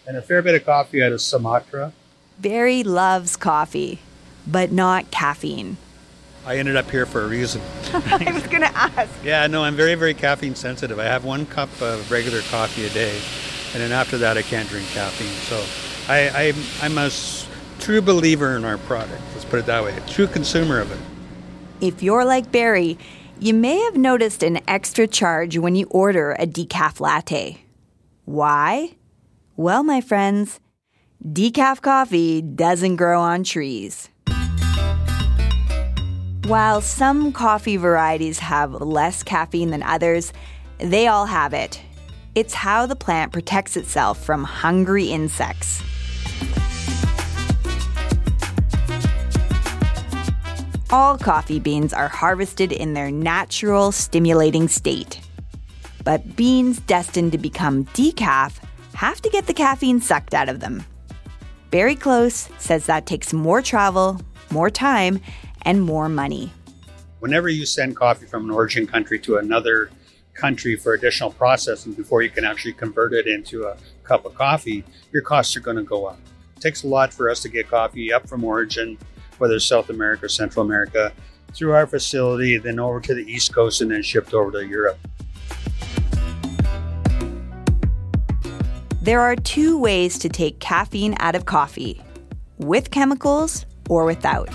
and 0.07 0.17
a 0.17 0.23
fair 0.23 0.41
bit 0.41 0.55
of 0.55 0.65
coffee 0.65 1.03
out 1.03 1.13
of 1.13 1.21
Sumatra. 1.21 1.93
Barry 2.39 2.83
loves 2.83 3.37
coffee, 3.37 3.99
but 4.47 4.73
not 4.73 5.11
caffeine. 5.11 5.77
I 6.47 6.57
ended 6.57 6.77
up 6.77 6.91
here 6.91 7.05
for 7.05 7.23
a 7.25 7.29
reason. 7.29 7.61
I 7.93 8.31
was 8.33 8.47
going 8.47 8.63
to 8.63 8.75
ask. 8.75 9.11
Yeah, 9.23 9.47
no, 9.47 9.63
I'm 9.63 9.77
very, 9.77 9.95
very 9.95 10.15
caffeine 10.15 10.55
sensitive. 10.55 10.99
I 10.99 11.05
have 11.05 11.27
one 11.27 11.45
cup 11.45 11.69
of 11.83 12.11
regular 12.11 12.41
coffee 12.51 12.87
a 12.87 12.91
day, 12.91 13.21
and 13.75 13.83
then 13.83 13.93
after 13.93 14.17
that, 14.17 14.39
I 14.39 14.43
can't 14.43 14.71
drink 14.71 14.89
caffeine. 14.89 15.29
So 15.51 15.63
I, 16.11 16.31
I, 16.31 16.55
I'm 16.81 16.97
a 16.97 17.07
s- 17.07 17.47
true 17.89 18.03
believer 18.03 18.55
in 18.55 18.67
our 18.67 18.77
product. 18.77 19.23
Let's 19.33 19.47
put 19.47 19.61
it 19.61 19.65
that 19.65 19.83
way. 19.83 19.97
A 19.97 20.01
true 20.01 20.27
consumer 20.27 20.79
of 20.79 20.93
it. 20.93 20.99
If 21.81 22.03
you're 22.03 22.27
like 22.27 22.53
Barry, 22.53 22.99
you 23.41 23.55
may 23.55 23.79
have 23.79 23.97
noticed 23.97 24.43
an 24.43 24.61
extra 24.69 25.07
charge 25.07 25.57
when 25.57 25.75
you 25.75 25.87
order 25.87 26.33
a 26.33 26.47
decaf 26.47 27.01
latte. 27.01 27.65
Why? 28.27 28.95
Well, 29.57 29.83
my 29.85 30.03
friends, 30.03 30.61
decaf 31.25 31.81
coffee 31.81 32.43
doesn't 32.43 32.97
grow 32.97 33.23
on 33.23 33.43
trees. 33.43 34.11
While 36.47 36.83
some 36.83 37.33
coffee 37.33 37.79
varieties 37.79 38.39
have 38.41 38.75
less 38.83 39.23
caffeine 39.23 39.71
than 39.71 39.83
others, 39.83 40.35
they 40.77 41.07
all 41.07 41.25
have 41.25 41.55
it. 41.55 41.81
It's 42.35 42.53
how 42.53 42.85
the 42.85 42.97
plant 42.97 43.33
protects 43.33 43.79
itself 43.79 44.23
from 44.23 44.45
hungry 44.45 45.07
insects. 45.07 45.83
All 50.91 51.19
coffee 51.19 51.61
beans 51.61 51.93
are 51.93 52.09
harvested 52.09 52.73
in 52.73 52.95
their 52.95 53.11
natural 53.11 53.93
stimulating 53.93 54.69
state. 54.69 55.21
But 56.03 56.35
beans 56.35 56.81
destined 56.81 57.33
to 57.33 57.39
become 57.39 57.85
decaf 57.87 58.59
have 58.95 59.21
to 59.21 59.29
get 59.29 59.47
the 59.47 59.53
caffeine 59.53 60.01
sucked 60.01 60.33
out 60.33 60.49
of 60.49 60.61
them. 60.61 60.83
Barry 61.71 61.95
Close 61.95 62.49
says 62.57 62.87
that 62.87 63.05
takes 63.05 63.35
more 63.35 63.61
travel, 63.61 64.19
more 64.51 64.71
time, 64.71 65.21
and 65.61 65.83
more 65.83 66.09
money. 66.09 66.51
Whenever 67.19 67.51
you 67.51 67.67
send 67.67 67.95
coffee 67.95 68.25
from 68.25 68.45
an 68.45 68.51
origin 68.51 68.87
country 68.87 69.19
to 69.19 69.37
another 69.37 69.91
country 70.33 70.75
for 70.75 70.95
additional 70.95 71.33
processing 71.33 71.93
before 71.93 72.23
you 72.23 72.31
can 72.31 72.47
actually 72.47 72.73
convert 72.73 73.13
it 73.13 73.27
into 73.27 73.65
a 73.65 73.77
cup 74.05 74.25
of 74.25 74.35
coffee, 74.35 74.85
your 75.13 75.21
costs 75.21 75.55
are 75.55 75.61
going 75.61 75.77
to 75.77 75.83
go 75.83 76.07
up. 76.07 76.19
It 76.57 76.63
takes 76.63 76.83
a 76.83 76.89
lot 76.89 77.13
for 77.13 77.29
us 77.29 77.43
to 77.43 77.51
get 77.51 77.69
coffee 77.69 78.11
up 78.11 78.27
from 78.27 78.43
origin, 78.43 78.97
whether 79.39 79.55
it's 79.55 79.65
South 79.65 79.91
America 79.91 80.27
or 80.27 80.29
Central 80.29 80.65
America, 80.65 81.13
through 81.53 81.73
our 81.73 81.87
facility, 81.87 82.59
then 82.59 82.79
over 82.79 83.01
to 83.01 83.15
the 83.15 83.25
East 83.31 83.55
Coast, 83.55 83.81
and 83.81 83.91
then 83.91 84.03
shipped 84.03 84.35
over 84.35 84.51
to 84.53 84.67
Europe. 84.67 84.99
There 89.01 89.21
are 89.21 89.37
two 89.37 89.79
ways 89.79 90.19
to 90.19 90.29
take 90.29 90.61
caffeine 90.61 91.17
out 91.19 91.35
of 91.35 91.47
coffee 91.47 92.03
with 92.59 92.91
chemicals 92.91 93.65
or 93.89 94.05
without. 94.05 94.51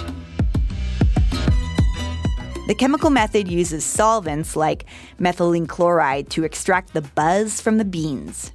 The 2.68 2.76
chemical 2.78 3.10
method 3.10 3.50
uses 3.50 3.84
solvents 3.84 4.56
like 4.56 4.86
methylene 5.20 5.68
chloride 5.68 6.30
to 6.30 6.44
extract 6.44 6.94
the 6.94 7.02
buzz 7.02 7.60
from 7.60 7.78
the 7.78 7.84
beans. 7.84 8.52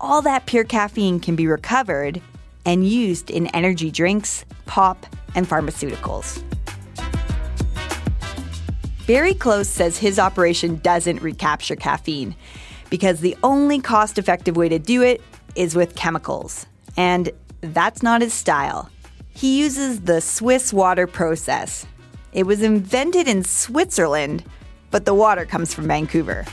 All 0.00 0.22
that 0.22 0.46
pure 0.46 0.64
caffeine 0.64 1.20
can 1.20 1.36
be 1.36 1.46
recovered 1.46 2.22
and 2.70 2.86
used 2.86 3.32
in 3.32 3.48
energy 3.48 3.90
drinks, 3.90 4.44
pop, 4.66 5.04
and 5.34 5.44
pharmaceuticals. 5.44 6.40
Barry 9.08 9.34
Close 9.34 9.68
says 9.68 9.98
his 9.98 10.20
operation 10.20 10.76
doesn't 10.76 11.20
recapture 11.20 11.74
caffeine 11.74 12.36
because 12.88 13.18
the 13.18 13.36
only 13.42 13.80
cost 13.80 14.18
effective 14.18 14.56
way 14.56 14.68
to 14.68 14.78
do 14.78 15.02
it 15.02 15.20
is 15.56 15.74
with 15.74 15.96
chemicals. 15.96 16.66
And 16.96 17.30
that's 17.60 18.04
not 18.04 18.20
his 18.20 18.32
style. 18.32 18.88
He 19.30 19.58
uses 19.58 20.02
the 20.02 20.20
Swiss 20.20 20.72
water 20.72 21.08
process. 21.08 21.84
It 22.32 22.44
was 22.44 22.62
invented 22.62 23.26
in 23.26 23.42
Switzerland, 23.42 24.44
but 24.92 25.06
the 25.06 25.14
water 25.14 25.44
comes 25.44 25.74
from 25.74 25.88
Vancouver. 25.88 26.44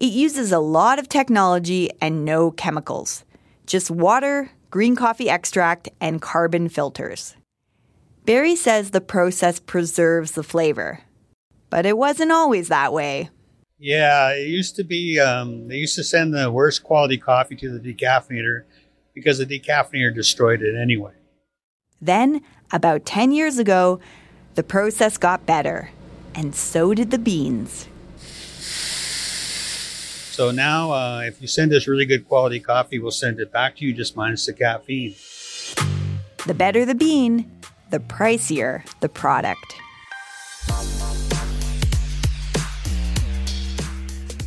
It 0.00 0.12
uses 0.12 0.50
a 0.50 0.58
lot 0.58 0.98
of 0.98 1.08
technology 1.08 1.90
and 2.00 2.24
no 2.24 2.50
chemicals. 2.50 3.24
Just 3.68 3.90
water, 3.90 4.50
green 4.70 4.96
coffee 4.96 5.28
extract, 5.28 5.90
and 6.00 6.22
carbon 6.22 6.70
filters. 6.70 7.36
Barry 8.24 8.56
says 8.56 8.92
the 8.92 9.02
process 9.02 9.60
preserves 9.60 10.32
the 10.32 10.42
flavor. 10.42 11.02
But 11.68 11.84
it 11.84 11.98
wasn't 11.98 12.32
always 12.32 12.68
that 12.68 12.94
way. 12.94 13.28
Yeah, 13.78 14.30
it 14.32 14.48
used 14.48 14.76
to 14.76 14.84
be, 14.84 15.20
um, 15.20 15.68
they 15.68 15.76
used 15.76 15.96
to 15.96 16.02
send 16.02 16.32
the 16.32 16.50
worst 16.50 16.82
quality 16.82 17.18
coffee 17.18 17.56
to 17.56 17.78
the 17.78 17.94
decaffeinator 17.94 18.62
because 19.14 19.36
the 19.36 19.44
decaffeinator 19.44 20.14
destroyed 20.14 20.62
it 20.62 20.74
anyway. 20.74 21.12
Then, 22.00 22.40
about 22.72 23.04
10 23.04 23.32
years 23.32 23.58
ago, 23.58 24.00
the 24.54 24.62
process 24.62 25.18
got 25.18 25.44
better, 25.44 25.90
and 26.34 26.54
so 26.54 26.94
did 26.94 27.10
the 27.10 27.18
beans. 27.18 27.87
So 30.38 30.52
now, 30.52 30.92
uh, 30.92 31.22
if 31.22 31.42
you 31.42 31.48
send 31.48 31.72
us 31.72 31.88
really 31.88 32.06
good 32.06 32.28
quality 32.28 32.60
coffee, 32.60 33.00
we'll 33.00 33.10
send 33.10 33.40
it 33.40 33.50
back 33.50 33.74
to 33.78 33.84
you 33.84 33.92
just 33.92 34.14
minus 34.14 34.46
the 34.46 34.52
caffeine. 34.52 35.16
The 36.46 36.54
better 36.54 36.84
the 36.84 36.94
bean, 36.94 37.50
the 37.90 37.98
pricier 37.98 38.84
the 39.00 39.08
product. 39.08 39.74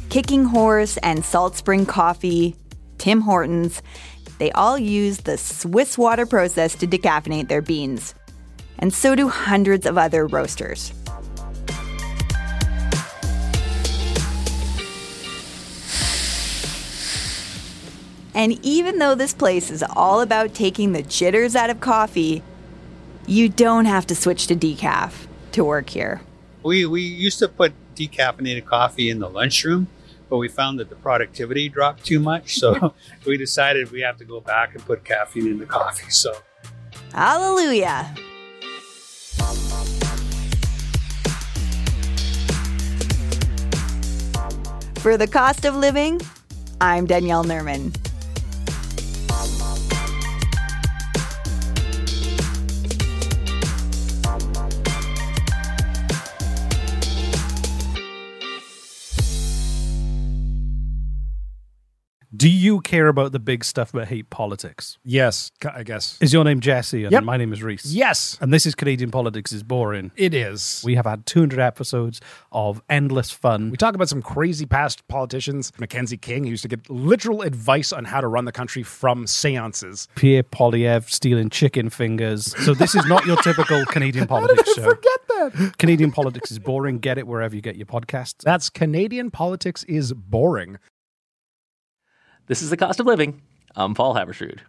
Kicking 0.09 0.45
Horse 0.45 0.95
and 1.03 1.25
Salt 1.25 1.57
Spring 1.57 1.85
Coffee, 1.85 2.55
Tim 2.97 3.19
Hortons, 3.19 3.81
they 4.39 4.49
all 4.53 4.77
use 4.77 5.17
the 5.17 5.37
Swiss 5.37 5.97
water 5.97 6.25
process 6.25 6.73
to 6.75 6.87
decaffeinate 6.87 7.49
their 7.49 7.61
beans. 7.61 8.15
And 8.79 8.93
so 8.93 9.13
do 9.13 9.27
hundreds 9.27 9.85
of 9.85 9.97
other 9.97 10.25
roasters. 10.25 10.93
And 18.33 18.53
even 18.65 18.99
though 18.99 19.15
this 19.15 19.33
place 19.33 19.69
is 19.69 19.83
all 19.95 20.21
about 20.21 20.53
taking 20.53 20.93
the 20.93 21.01
jitters 21.01 21.55
out 21.55 21.69
of 21.69 21.79
coffee, 21.79 22.43
you 23.27 23.49
don't 23.49 23.85
have 23.85 24.07
to 24.07 24.15
switch 24.15 24.47
to 24.47 24.55
decaf 24.55 25.27
to 25.51 25.63
work 25.63 25.89
here. 25.89 26.21
We, 26.63 26.85
we 26.85 27.01
used 27.01 27.39
to 27.39 27.47
put 27.47 27.73
decaffeinated 27.95 28.65
coffee 28.65 29.09
in 29.09 29.19
the 29.19 29.29
lunchroom, 29.29 29.87
but 30.29 30.37
we 30.37 30.47
found 30.47 30.79
that 30.79 30.89
the 30.89 30.95
productivity 30.95 31.67
dropped 31.67 32.05
too 32.05 32.19
much. 32.19 32.55
So 32.55 32.93
we 33.25 33.37
decided 33.37 33.91
we 33.91 34.01
have 34.01 34.17
to 34.17 34.25
go 34.25 34.39
back 34.39 34.75
and 34.75 34.85
put 34.85 35.03
caffeine 35.03 35.47
in 35.47 35.57
the 35.57 35.65
coffee. 35.65 36.09
So 36.09 36.35
Hallelujah! 37.13 38.13
For 44.99 45.17
the 45.17 45.27
cost 45.27 45.65
of 45.65 45.75
living, 45.75 46.21
I'm 46.79 47.07
Danielle 47.07 47.43
Nerman. 47.43 48.10
Do 62.41 62.49
you 62.49 62.81
care 62.81 63.07
about 63.07 63.33
the 63.33 63.39
big 63.39 63.63
stuff 63.63 63.91
but 63.91 64.07
hate 64.07 64.31
politics? 64.31 64.97
Yes, 65.03 65.51
I 65.75 65.83
guess. 65.83 66.17
Is 66.21 66.33
your 66.33 66.43
name 66.43 66.59
Jesse? 66.59 67.03
And 67.03 67.11
Yep. 67.11 67.23
my 67.23 67.37
name 67.37 67.53
is 67.53 67.61
Reese. 67.61 67.93
Yes. 67.93 68.35
And 68.41 68.51
this 68.51 68.65
is 68.65 68.73
Canadian 68.73 69.11
Politics 69.11 69.51
is 69.51 69.61
Boring. 69.61 70.11
It 70.15 70.33
is. 70.33 70.81
We 70.83 70.95
have 70.95 71.05
had 71.05 71.27
200 71.27 71.59
episodes 71.59 72.19
of 72.51 72.81
endless 72.89 73.29
fun. 73.29 73.69
We 73.69 73.77
talk 73.77 73.93
about 73.93 74.09
some 74.09 74.23
crazy 74.23 74.65
past 74.65 75.07
politicians. 75.07 75.71
Mackenzie 75.77 76.17
King 76.17 76.45
who 76.45 76.49
used 76.49 76.63
to 76.63 76.67
get 76.67 76.89
literal 76.89 77.43
advice 77.43 77.93
on 77.93 78.05
how 78.05 78.21
to 78.21 78.27
run 78.27 78.45
the 78.45 78.51
country 78.51 78.81
from 78.81 79.27
seances. 79.27 80.07
Pierre 80.15 80.41
Poilievre 80.41 81.07
stealing 81.11 81.51
chicken 81.51 81.91
fingers. 81.91 82.55
So 82.65 82.73
this 82.73 82.95
is 82.95 83.05
not 83.05 83.23
your 83.27 83.37
typical 83.43 83.85
Canadian 83.89 84.25
politics 84.25 84.61
How 84.61 84.73
did 84.73 84.75
show. 84.77 84.89
Forget 84.89 85.19
that. 85.27 85.77
Canadian 85.77 86.11
politics 86.11 86.49
is 86.49 86.57
boring. 86.57 86.97
Get 86.97 87.19
it 87.19 87.27
wherever 87.27 87.55
you 87.55 87.61
get 87.61 87.75
your 87.75 87.85
podcasts. 87.85 88.37
That's 88.43 88.71
Canadian 88.71 89.29
politics 89.29 89.83
is 89.83 90.11
boring. 90.13 90.79
This 92.51 92.61
is 92.61 92.69
the 92.69 92.75
cost 92.75 92.99
of 92.99 93.05
living. 93.05 93.41
I'm 93.77 93.93
Paul 93.93 94.13
Haavardsrud. 94.13 94.59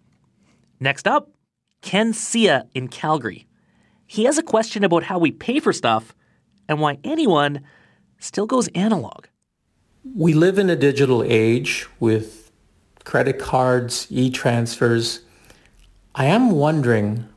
Next 0.78 1.08
up, 1.08 1.32
Ken 1.80 2.12
Sia 2.12 2.68
in 2.76 2.86
Calgary. 2.86 3.48
He 4.06 4.22
has 4.22 4.38
a 4.38 4.42
question 4.44 4.84
about 4.84 5.02
how 5.02 5.18
we 5.18 5.32
pay 5.32 5.58
for 5.58 5.72
stuff 5.72 6.14
and 6.68 6.80
why 6.80 6.98
anyone 7.02 7.64
still 8.20 8.46
goes 8.46 8.68
analog. 8.68 9.24
We 10.14 10.32
live 10.32 10.60
in 10.60 10.70
a 10.70 10.76
digital 10.76 11.24
age 11.24 11.88
with 11.98 12.52
credit 13.02 13.40
cards, 13.40 14.06
e-transfers. 14.10 15.22
I 16.14 16.26
am 16.26 16.52
wondering, 16.52 17.28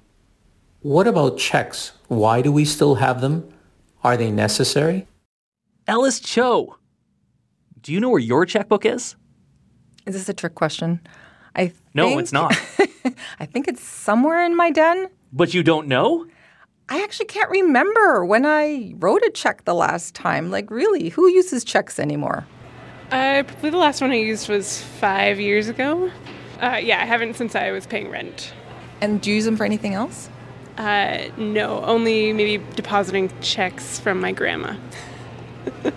what 0.81 1.07
about 1.07 1.39
checks? 1.39 1.93
Why 2.07 2.43
do 2.43 2.51
we 2.51 2.65
still 2.65 2.93
have 2.93 3.19
them? 3.19 3.51
Are 4.03 4.15
they 4.15 4.29
necessary? 4.29 5.07
Ellis 5.87 6.19
Cho, 6.19 6.77
do 7.81 7.91
you 7.91 7.99
know 7.99 8.11
where 8.11 8.19
your 8.19 8.45
checkbook 8.45 8.85
is? 8.85 9.15
Is 10.05 10.13
this 10.13 10.29
a 10.29 10.33
trick 10.33 10.55
question? 10.55 11.00
I 11.55 11.74
No, 11.93 12.17
it's 12.19 12.31
not. 12.31 12.51
I 13.39 13.45
think 13.45 13.67
it's 13.67 13.83
somewhere 13.83 14.43
in 14.43 14.55
my 14.55 14.71
den. 14.71 15.07
But 15.33 15.53
you 15.53 15.63
don't 15.63 15.88
know? 15.88 16.27
I 16.88 17.01
actually 17.01 17.25
can't 17.25 17.50
remember 17.50 18.24
when 18.25 18.45
I 18.45 18.93
wrote 18.97 19.24
a 19.24 19.31
check 19.31 19.65
the 19.65 19.74
last 19.74 20.13
time. 20.13 20.51
Like, 20.51 20.69
really, 20.69 21.09
who 21.09 21.27
uses 21.27 21.63
checks 21.63 21.97
anymore? 21.97 22.45
Uh, 23.12 23.43
probably 23.43 23.71
the 23.71 23.77
last 23.77 24.01
one 24.01 24.12
I 24.12 24.15
used 24.15 24.50
was 24.50 24.81
five 25.00 25.39
years 25.39 25.67
ago. 25.67 26.12
Uh, 26.62 26.79
yeah, 26.81 27.01
I 27.01 27.05
haven't 27.05 27.35
since 27.35 27.55
I 27.55 27.71
was 27.71 27.88
paying 27.88 28.09
rent. 28.09 28.53
And 29.01 29.21
do 29.21 29.29
you 29.29 29.38
use 29.38 29.45
them 29.45 29.57
for 29.57 29.65
anything 29.65 29.93
else? 29.93 30.29
Uh, 30.77 31.29
no, 31.38 31.83
only 31.83 32.33
maybe 32.33 32.63
depositing 32.75 33.31
checks 33.41 34.00
from 34.00 34.19
my 34.21 34.31
grandma. 34.31 34.75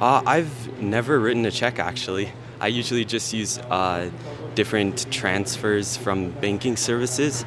Uh, 0.00 0.20
I've 0.26 0.82
never 0.82 1.20
written 1.20 1.46
a 1.46 1.52
check 1.52 1.78
actually. 1.78 2.30
I 2.60 2.68
usually 2.68 3.04
just 3.04 3.32
use 3.32 3.58
uh, 3.58 4.10
different 4.54 5.10
transfers 5.12 5.96
from 5.96 6.30
banking 6.30 6.76
services. 6.76 7.44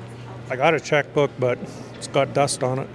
I 0.49 0.55
got 0.55 0.73
a 0.73 0.79
checkbook, 0.79 1.31
but 1.39 1.57
it's 1.95 2.07
got 2.07 2.33
dust 2.33 2.63
on 2.63 2.79
it. 2.79 2.89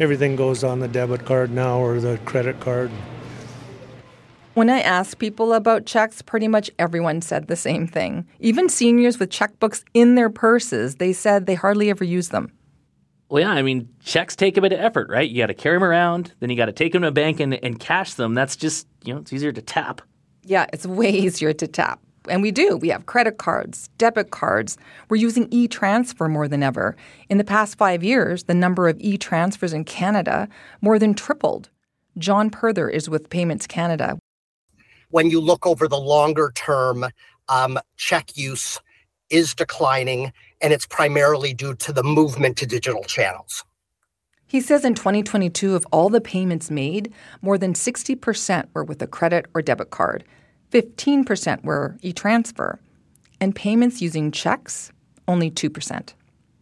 Everything 0.00 0.36
goes 0.36 0.62
on 0.62 0.80
the 0.80 0.88
debit 0.88 1.24
card 1.24 1.50
now 1.50 1.80
or 1.80 2.00
the 2.00 2.18
credit 2.24 2.60
card. 2.60 2.90
When 4.54 4.70
I 4.70 4.80
asked 4.80 5.18
people 5.18 5.52
about 5.52 5.86
checks, 5.86 6.20
pretty 6.22 6.48
much 6.48 6.70
everyone 6.78 7.22
said 7.22 7.46
the 7.46 7.56
same 7.56 7.86
thing. 7.86 8.26
Even 8.40 8.68
seniors 8.68 9.18
with 9.18 9.30
checkbooks 9.30 9.84
in 9.94 10.14
their 10.14 10.30
purses, 10.30 10.96
they 10.96 11.12
said 11.12 11.46
they 11.46 11.54
hardly 11.54 11.90
ever 11.90 12.04
use 12.04 12.30
them. 12.30 12.52
Well, 13.28 13.42
yeah, 13.42 13.50
I 13.50 13.62
mean, 13.62 13.88
checks 14.02 14.34
take 14.34 14.56
a 14.56 14.60
bit 14.60 14.72
of 14.72 14.80
effort, 14.80 15.10
right? 15.10 15.28
You 15.28 15.42
got 15.42 15.48
to 15.48 15.54
carry 15.54 15.76
them 15.76 15.84
around, 15.84 16.32
then 16.40 16.50
you 16.50 16.56
got 16.56 16.66
to 16.66 16.72
take 16.72 16.92
them 16.92 17.02
to 17.02 17.08
a 17.08 17.12
bank 17.12 17.40
and, 17.40 17.54
and 17.62 17.78
cash 17.78 18.14
them. 18.14 18.34
That's 18.34 18.56
just, 18.56 18.88
you 19.04 19.14
know, 19.14 19.20
it's 19.20 19.32
easier 19.32 19.52
to 19.52 19.62
tap. 19.62 20.00
Yeah, 20.44 20.66
it's 20.72 20.86
way 20.86 21.10
easier 21.26 21.52
to 21.54 21.66
tap. 21.66 22.00
And 22.28 22.42
we 22.42 22.50
do. 22.50 22.76
We 22.76 22.88
have 22.90 23.06
credit 23.06 23.38
cards, 23.38 23.88
debit 23.98 24.30
cards. 24.30 24.76
We're 25.08 25.16
using 25.16 25.48
e 25.50 25.66
transfer 25.68 26.28
more 26.28 26.48
than 26.48 26.62
ever. 26.62 26.96
In 27.30 27.38
the 27.38 27.44
past 27.44 27.78
five 27.78 28.04
years, 28.04 28.44
the 28.44 28.54
number 28.54 28.88
of 28.88 28.98
e 29.00 29.16
transfers 29.16 29.72
in 29.72 29.84
Canada 29.84 30.48
more 30.82 30.98
than 30.98 31.14
tripled. 31.14 31.70
John 32.18 32.50
Perther 32.50 32.88
is 32.90 33.08
with 33.08 33.30
Payments 33.30 33.66
Canada. 33.66 34.18
when 35.10 35.30
you 35.30 35.40
look 35.40 35.66
over 35.66 35.88
the 35.88 35.98
longer 35.98 36.52
term, 36.54 37.06
um, 37.48 37.78
check 37.96 38.36
use 38.36 38.80
is 39.30 39.54
declining, 39.54 40.32
and 40.60 40.72
it's 40.72 40.86
primarily 40.86 41.54
due 41.54 41.74
to 41.76 41.92
the 41.92 42.02
movement 42.02 42.56
to 42.58 42.66
digital 42.66 43.04
channels. 43.04 43.64
He 44.48 44.62
says 44.62 44.84
in 44.84 44.94
2022, 44.94 45.74
of 45.74 45.86
all 45.92 46.08
the 46.08 46.22
payments 46.22 46.70
made, 46.70 47.12
more 47.42 47.58
than 47.58 47.74
60% 47.74 48.68
were 48.72 48.82
with 48.82 49.02
a 49.02 49.06
credit 49.06 49.46
or 49.54 49.60
debit 49.60 49.90
card, 49.90 50.24
15% 50.72 51.64
were 51.64 51.96
e 52.02 52.12
transfer, 52.12 52.80
and 53.40 53.54
payments 53.54 54.00
using 54.00 54.30
checks, 54.30 54.90
only 55.28 55.50
2%. 55.50 56.14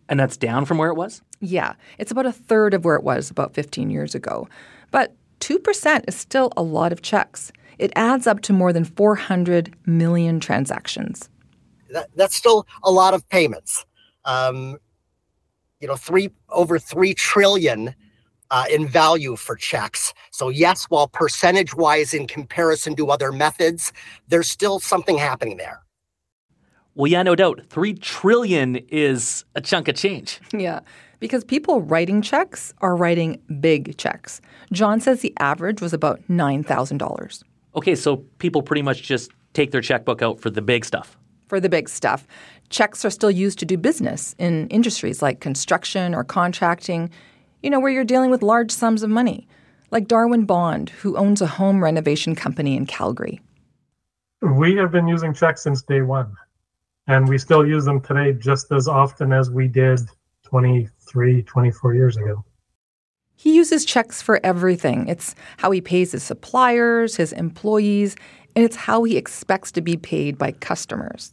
And 0.08 0.20
that's 0.20 0.36
down 0.36 0.64
from 0.64 0.78
where 0.78 0.90
it 0.90 0.96
was? 0.96 1.22
Yeah, 1.40 1.74
it's 1.98 2.10
about 2.10 2.26
a 2.26 2.32
third 2.32 2.74
of 2.74 2.84
where 2.84 2.96
it 2.96 3.04
was 3.04 3.30
about 3.30 3.54
15 3.54 3.90
years 3.90 4.14
ago. 4.14 4.48
But 4.90 5.14
2% 5.40 6.04
is 6.08 6.16
still 6.16 6.52
a 6.56 6.62
lot 6.62 6.92
of 6.92 7.02
checks. 7.02 7.52
It 7.78 7.92
adds 7.94 8.26
up 8.26 8.40
to 8.42 8.52
more 8.52 8.72
than 8.72 8.84
400 8.84 9.74
million 9.86 10.40
transactions. 10.40 11.28
That, 11.90 12.08
that's 12.16 12.34
still 12.34 12.66
a 12.82 12.90
lot 12.90 13.14
of 13.14 13.28
payments. 13.28 13.84
Um, 14.24 14.78
you 15.80 15.88
know, 15.88 15.96
three 15.96 16.30
over 16.50 16.78
three 16.78 17.14
trillion 17.14 17.94
uh, 18.50 18.64
in 18.70 18.86
value 18.86 19.36
for 19.36 19.56
checks. 19.56 20.14
So 20.30 20.48
yes, 20.48 20.84
while 20.84 21.08
percentage-wise 21.08 22.14
in 22.14 22.26
comparison 22.26 22.94
to 22.96 23.10
other 23.10 23.32
methods, 23.32 23.92
there's 24.28 24.48
still 24.48 24.78
something 24.78 25.18
happening 25.18 25.56
there. 25.56 25.80
Well, 26.94 27.10
yeah, 27.10 27.22
no 27.22 27.34
doubt. 27.34 27.60
Three 27.68 27.92
trillion 27.92 28.76
is 28.88 29.44
a 29.54 29.60
chunk 29.60 29.88
of 29.88 29.96
change. 29.96 30.40
Yeah, 30.56 30.80
because 31.20 31.44
people 31.44 31.82
writing 31.82 32.22
checks 32.22 32.72
are 32.80 32.96
writing 32.96 33.40
big 33.60 33.98
checks. 33.98 34.40
John 34.72 35.00
says 35.00 35.20
the 35.20 35.34
average 35.38 35.80
was 35.82 35.92
about 35.92 36.20
$9,000 36.28 37.42
Okay, 37.74 37.94
so 37.94 38.16
people 38.38 38.62
pretty 38.62 38.82
much 38.82 39.02
just 39.02 39.30
take 39.52 39.70
their 39.72 39.82
checkbook 39.82 40.22
out 40.22 40.40
for 40.40 40.48
the 40.50 40.62
big 40.62 40.84
stuff. 40.84 41.18
for 41.48 41.60
the 41.60 41.68
big 41.68 41.88
stuff. 41.88 42.26
Checks 42.68 43.04
are 43.04 43.10
still 43.10 43.30
used 43.30 43.58
to 43.60 43.64
do 43.64 43.76
business 43.76 44.34
in 44.38 44.68
industries 44.68 45.22
like 45.22 45.40
construction 45.40 46.14
or 46.14 46.24
contracting, 46.24 47.10
you 47.62 47.70
know, 47.70 47.80
where 47.80 47.92
you're 47.92 48.04
dealing 48.04 48.30
with 48.30 48.42
large 48.42 48.70
sums 48.70 49.02
of 49.02 49.10
money. 49.10 49.46
Like 49.90 50.08
Darwin 50.08 50.46
Bond, 50.46 50.90
who 50.90 51.16
owns 51.16 51.40
a 51.40 51.46
home 51.46 51.82
renovation 51.82 52.34
company 52.34 52.76
in 52.76 52.86
Calgary. 52.86 53.40
We 54.42 54.74
have 54.76 54.90
been 54.90 55.06
using 55.06 55.32
checks 55.32 55.62
since 55.62 55.80
day 55.82 56.02
one, 56.02 56.34
and 57.06 57.28
we 57.28 57.38
still 57.38 57.66
use 57.66 57.84
them 57.84 58.00
today 58.00 58.32
just 58.32 58.72
as 58.72 58.88
often 58.88 59.32
as 59.32 59.48
we 59.50 59.68
did 59.68 60.00
23, 60.44 61.42
24 61.42 61.94
years 61.94 62.16
ago. 62.16 62.44
He 63.36 63.54
uses 63.54 63.84
checks 63.84 64.20
for 64.20 64.40
everything. 64.42 65.08
It's 65.08 65.34
how 65.58 65.70
he 65.70 65.80
pays 65.80 66.12
his 66.12 66.22
suppliers, 66.22 67.16
his 67.16 67.32
employees, 67.32 68.16
and 68.56 68.64
it's 68.64 68.76
how 68.76 69.04
he 69.04 69.16
expects 69.16 69.70
to 69.72 69.82
be 69.82 69.96
paid 69.96 70.36
by 70.36 70.52
customers. 70.52 71.32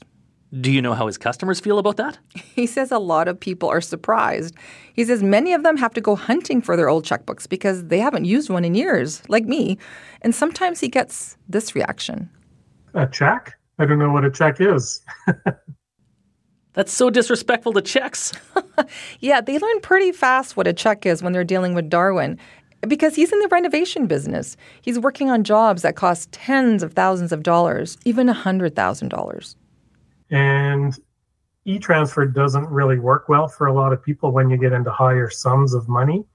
Do 0.61 0.71
you 0.71 0.83
know 0.83 0.93
how 0.93 1.07
his 1.07 1.17
customers 1.17 1.59
feel 1.59 1.79
about 1.79 1.97
that? 1.97 2.19
He 2.53 2.67
says 2.67 2.91
a 2.91 2.99
lot 2.99 3.27
of 3.27 3.39
people 3.39 3.69
are 3.69 3.81
surprised. 3.81 4.55
He 4.93 5.03
says 5.03 5.23
many 5.23 5.53
of 5.53 5.63
them 5.63 5.77
have 5.77 5.93
to 5.95 6.01
go 6.01 6.15
hunting 6.15 6.61
for 6.61 6.77
their 6.77 6.87
old 6.87 7.03
checkbooks 7.03 7.49
because 7.49 7.85
they 7.85 7.97
haven't 7.97 8.25
used 8.25 8.51
one 8.51 8.63
in 8.63 8.75
years, 8.75 9.23
like 9.27 9.45
me. 9.45 9.79
And 10.21 10.35
sometimes 10.35 10.79
he 10.79 10.87
gets 10.87 11.35
this 11.49 11.73
reaction. 11.73 12.29
A 12.93 13.07
check? 13.07 13.57
I 13.79 13.85
don't 13.85 13.97
know 13.97 14.11
what 14.11 14.23
a 14.23 14.29
check 14.29 14.57
is. 14.61 15.01
That's 16.73 16.93
so 16.93 17.09
disrespectful 17.09 17.73
to 17.73 17.81
checks. 17.81 18.33
Yeah, 19.19 19.39
they 19.39 19.59
learn 19.59 19.79
pretty 19.81 20.11
fast 20.11 20.57
what 20.57 20.67
a 20.67 20.73
check 20.73 21.05
is 21.05 21.21
when 21.21 21.31
they're 21.31 21.43
dealing 21.43 21.75
with 21.75 21.91
Darwin 21.91 22.39
because 22.87 23.15
he's 23.15 23.31
in 23.31 23.39
the 23.39 23.47
renovation 23.49 24.07
business. 24.07 24.57
He's 24.81 24.97
working 24.97 25.29
on 25.29 25.43
jobs 25.43 25.83
that 25.83 25.95
cost 25.95 26.31
tens 26.31 26.81
of 26.81 26.93
thousands 26.93 27.31
of 27.31 27.43
dollars, 27.43 27.97
even 28.03 28.29
a 28.29 28.33
$100,000. 28.33 29.55
And 30.33 30.97
e 31.65 31.77
transfer 31.77 32.25
doesn't 32.25 32.67
really 32.67 32.97
work 32.97 33.29
well 33.29 33.47
for 33.47 33.67
a 33.67 33.73
lot 33.73 33.93
of 33.93 34.03
people 34.03 34.31
when 34.31 34.49
you 34.49 34.57
get 34.57 34.73
into 34.73 34.91
higher 34.91 35.29
sums 35.29 35.75
of 35.75 35.87
money. 35.87 36.25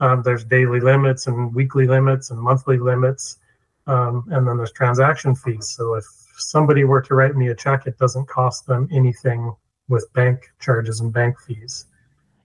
Um, 0.00 0.22
there's 0.22 0.44
daily 0.44 0.80
limits 0.80 1.26
and 1.26 1.54
weekly 1.54 1.86
limits 1.86 2.30
and 2.30 2.38
monthly 2.38 2.78
limits. 2.78 3.38
Um, 3.86 4.26
and 4.30 4.46
then 4.46 4.58
there's 4.58 4.72
transaction 4.72 5.34
fees. 5.34 5.70
So 5.70 5.94
if 5.94 6.04
somebody 6.36 6.84
were 6.84 7.00
to 7.00 7.14
write 7.14 7.34
me 7.34 7.48
a 7.48 7.54
check, 7.54 7.86
it 7.86 7.98
doesn't 7.98 8.28
cost 8.28 8.66
them 8.66 8.88
anything 8.92 9.54
with 9.88 10.12
bank 10.12 10.50
charges 10.60 11.00
and 11.00 11.10
bank 11.12 11.40
fees. 11.40 11.86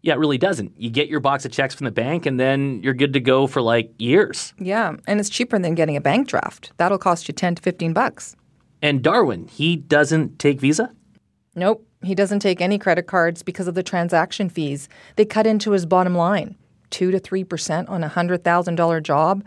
Yeah, 0.02 0.14
it 0.14 0.20
really 0.20 0.38
doesn't. 0.38 0.80
You 0.80 0.90
get 0.90 1.10
your 1.10 1.20
box 1.20 1.44
of 1.44 1.52
checks 1.52 1.76
from 1.76 1.86
the 1.86 1.92
bank 1.92 2.26
and 2.26 2.40
then 2.40 2.82
you're 2.84 2.94
good 2.94 3.12
to 3.14 3.20
go 3.20 3.48
for 3.48 3.62
like 3.62 3.92
years. 3.98 4.54
Yeah, 4.58 4.96
and 5.08 5.20
it's 5.20 5.30
cheaper 5.30 5.60
than 5.60 5.76
getting 5.76 5.98
a 5.98 6.02
bank 6.02 6.30
draft. 6.30 6.72
That'll 6.78 6.98
cost 6.98 7.28
you 7.28 7.34
10 7.34 7.56
to 7.56 7.62
15 7.62 7.92
bucks. 7.92 8.38
And 8.82 9.04
Darwin, 9.04 9.48
he 9.48 9.76
doesn't 9.76 10.40
take 10.40 10.60
Visa? 10.60 10.94
Nope, 11.56 11.86
he 12.02 12.16
doesn't 12.16 12.40
take 12.40 12.62
any 12.62 12.78
credit 12.78 13.08
cards 13.08 13.44
because 13.44 13.68
of 13.68 13.76
the 13.76 13.84
transaction 13.84 14.50
fees. 14.50 14.88
They 15.16 15.26
cut 15.26 15.48
into 15.48 15.72
his 15.72 15.86
bottom 15.86 16.16
line. 16.16 16.56
2 16.92 17.12
to 17.12 17.20
3% 17.20 17.90
on 17.90 18.04
a 18.04 18.10
$100,000 18.10 19.04
job. 19.04 19.44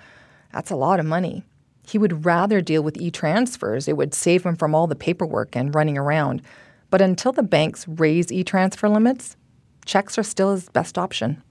That's 0.53 0.71
a 0.71 0.77
lot 0.77 1.01
of 1.01 1.07
money. 1.07 1.45
He 1.87 1.99
would 1.99 2.25
rather 2.25 2.61
deal 2.61 2.83
with 2.83 2.97
e 3.01 3.11
transfers, 3.11 3.89
it 3.89 3.97
would 3.97 4.15
save 4.15 4.45
him 4.45 4.57
from 4.57 4.75
all 4.75 4.87
the 4.87 4.95
paperwork 4.95 5.57
and 5.57 5.75
running 5.75 5.99
around. 5.99 6.43
But 6.91 7.01
until 7.01 7.33
the 7.33 7.43
banks 7.43 7.89
raise 7.89 8.31
e 8.31 8.45
transfer 8.45 8.89
limits, 8.89 9.37
checks 9.85 10.19
are 10.19 10.23
still 10.23 10.53
his 10.53 10.69
best 10.69 10.99
option. 10.99 11.43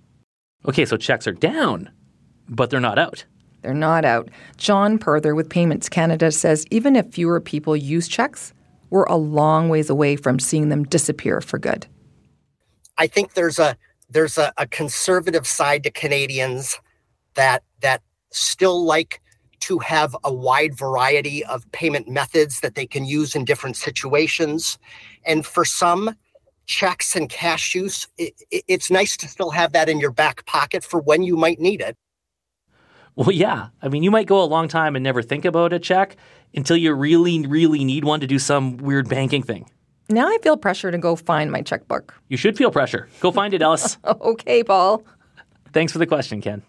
Okay, 0.67 0.85
so 0.85 0.95
checks 0.95 1.27
are 1.27 1.33
down, 1.33 1.89
but 2.47 2.69
they're 2.69 2.79
not 2.79 2.99
out. 2.99 3.25
They're 3.61 3.73
not 3.73 4.05
out. 4.05 4.29
John 4.57 4.97
Perther 4.97 5.35
with 5.35 5.49
Payments 5.49 5.89
Canada 5.89 6.31
says 6.31 6.65
even 6.71 6.95
if 6.95 7.13
fewer 7.13 7.39
people 7.39 7.75
use 7.75 8.07
checks, 8.07 8.53
we're 8.89 9.05
a 9.05 9.15
long 9.15 9.69
ways 9.69 9.89
away 9.89 10.15
from 10.15 10.39
seeing 10.39 10.69
them 10.69 10.83
disappear 10.83 11.41
for 11.41 11.57
good. 11.57 11.87
I 12.97 13.07
think 13.07 13.33
there's 13.33 13.59
a 13.59 13.77
there's 14.09 14.37
a, 14.37 14.51
a 14.57 14.67
conservative 14.67 15.47
side 15.47 15.83
to 15.83 15.91
Canadians 15.91 16.79
that 17.35 17.63
that 17.81 18.01
still 18.31 18.83
like 18.83 19.21
to 19.61 19.79
have 19.79 20.15
a 20.23 20.33
wide 20.33 20.75
variety 20.75 21.45
of 21.45 21.71
payment 21.71 22.07
methods 22.07 22.59
that 22.61 22.75
they 22.75 22.85
can 22.85 23.05
use 23.05 23.35
in 23.35 23.45
different 23.45 23.77
situations. 23.77 24.79
And 25.25 25.45
for 25.45 25.63
some, 25.63 26.15
checks 26.65 27.15
and 27.15 27.29
cash 27.29 27.75
use, 27.75 28.07
it, 28.17 28.33
it, 28.49 28.63
it's 28.67 28.89
nice 28.89 29.15
to 29.17 29.27
still 29.27 29.51
have 29.51 29.73
that 29.73 29.89
in 29.89 29.99
your 29.99 30.11
back 30.11 30.45
pocket 30.45 30.83
for 30.83 30.99
when 31.01 31.21
you 31.23 31.35
might 31.35 31.59
need 31.59 31.81
it. 31.81 31.97
Well, 33.15 33.31
yeah. 33.31 33.67
I 33.81 33.89
mean, 33.89 34.03
you 34.03 34.11
might 34.11 34.27
go 34.27 34.41
a 34.41 34.45
long 34.45 34.67
time 34.67 34.95
and 34.95 35.03
never 35.03 35.21
think 35.21 35.45
about 35.45 35.73
a 35.73 35.79
check 35.79 36.15
until 36.55 36.77
you 36.77 36.93
really, 36.93 37.45
really 37.45 37.83
need 37.83 38.03
one 38.03 38.19
to 38.21 38.27
do 38.27 38.39
some 38.39 38.77
weird 38.77 39.09
banking 39.09 39.43
thing. 39.43 39.69
Now 40.09 40.27
I 40.27 40.37
feel 40.41 40.57
pressure 40.57 40.91
to 40.91 40.97
go 40.97 41.15
find 41.15 41.51
my 41.51 41.61
checkbook. 41.61 42.13
You 42.27 42.37
should 42.37 42.57
feel 42.57 42.71
pressure. 42.71 43.07
Go 43.21 43.31
find 43.31 43.53
it, 43.53 43.61
Ellis. 43.61 43.97
okay, 44.05 44.63
Paul. 44.63 45.03
Thanks 45.71 45.93
for 45.93 45.99
the 45.99 46.07
question, 46.07 46.41
Ken. 46.41 46.63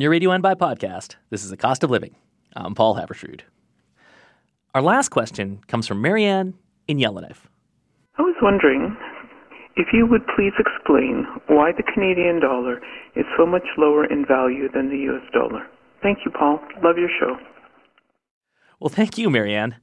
On 0.00 0.02
your 0.02 0.12
Radio 0.12 0.30
NBI 0.30 0.56
podcast, 0.56 1.16
this 1.28 1.44
is 1.44 1.50
The 1.50 1.58
Cost 1.58 1.84
of 1.84 1.90
Living. 1.90 2.14
I'm 2.56 2.74
Paul 2.74 2.96
Haavardsrud. 2.96 3.42
Our 4.74 4.80
last 4.80 5.10
question 5.10 5.60
comes 5.68 5.86
from 5.86 6.00
Marianne 6.00 6.54
in 6.88 6.98
Yellowknife. 6.98 7.50
I 8.16 8.22
was 8.22 8.34
wondering 8.40 8.96
if 9.76 9.88
you 9.92 10.06
would 10.06 10.22
please 10.34 10.54
explain 10.58 11.26
why 11.48 11.72
the 11.72 11.82
Canadian 11.82 12.40
dollar 12.40 12.80
is 13.14 13.26
so 13.36 13.44
much 13.44 13.64
lower 13.76 14.06
in 14.06 14.24
value 14.24 14.70
than 14.72 14.88
the 14.88 15.12
US 15.12 15.22
dollar. 15.34 15.66
Thank 16.02 16.20
you, 16.24 16.30
Paul. 16.30 16.60
Love 16.82 16.96
your 16.96 17.10
show. 17.20 17.36
Well, 18.80 18.88
thank 18.88 19.18
you, 19.18 19.28
Marianne. 19.28 19.76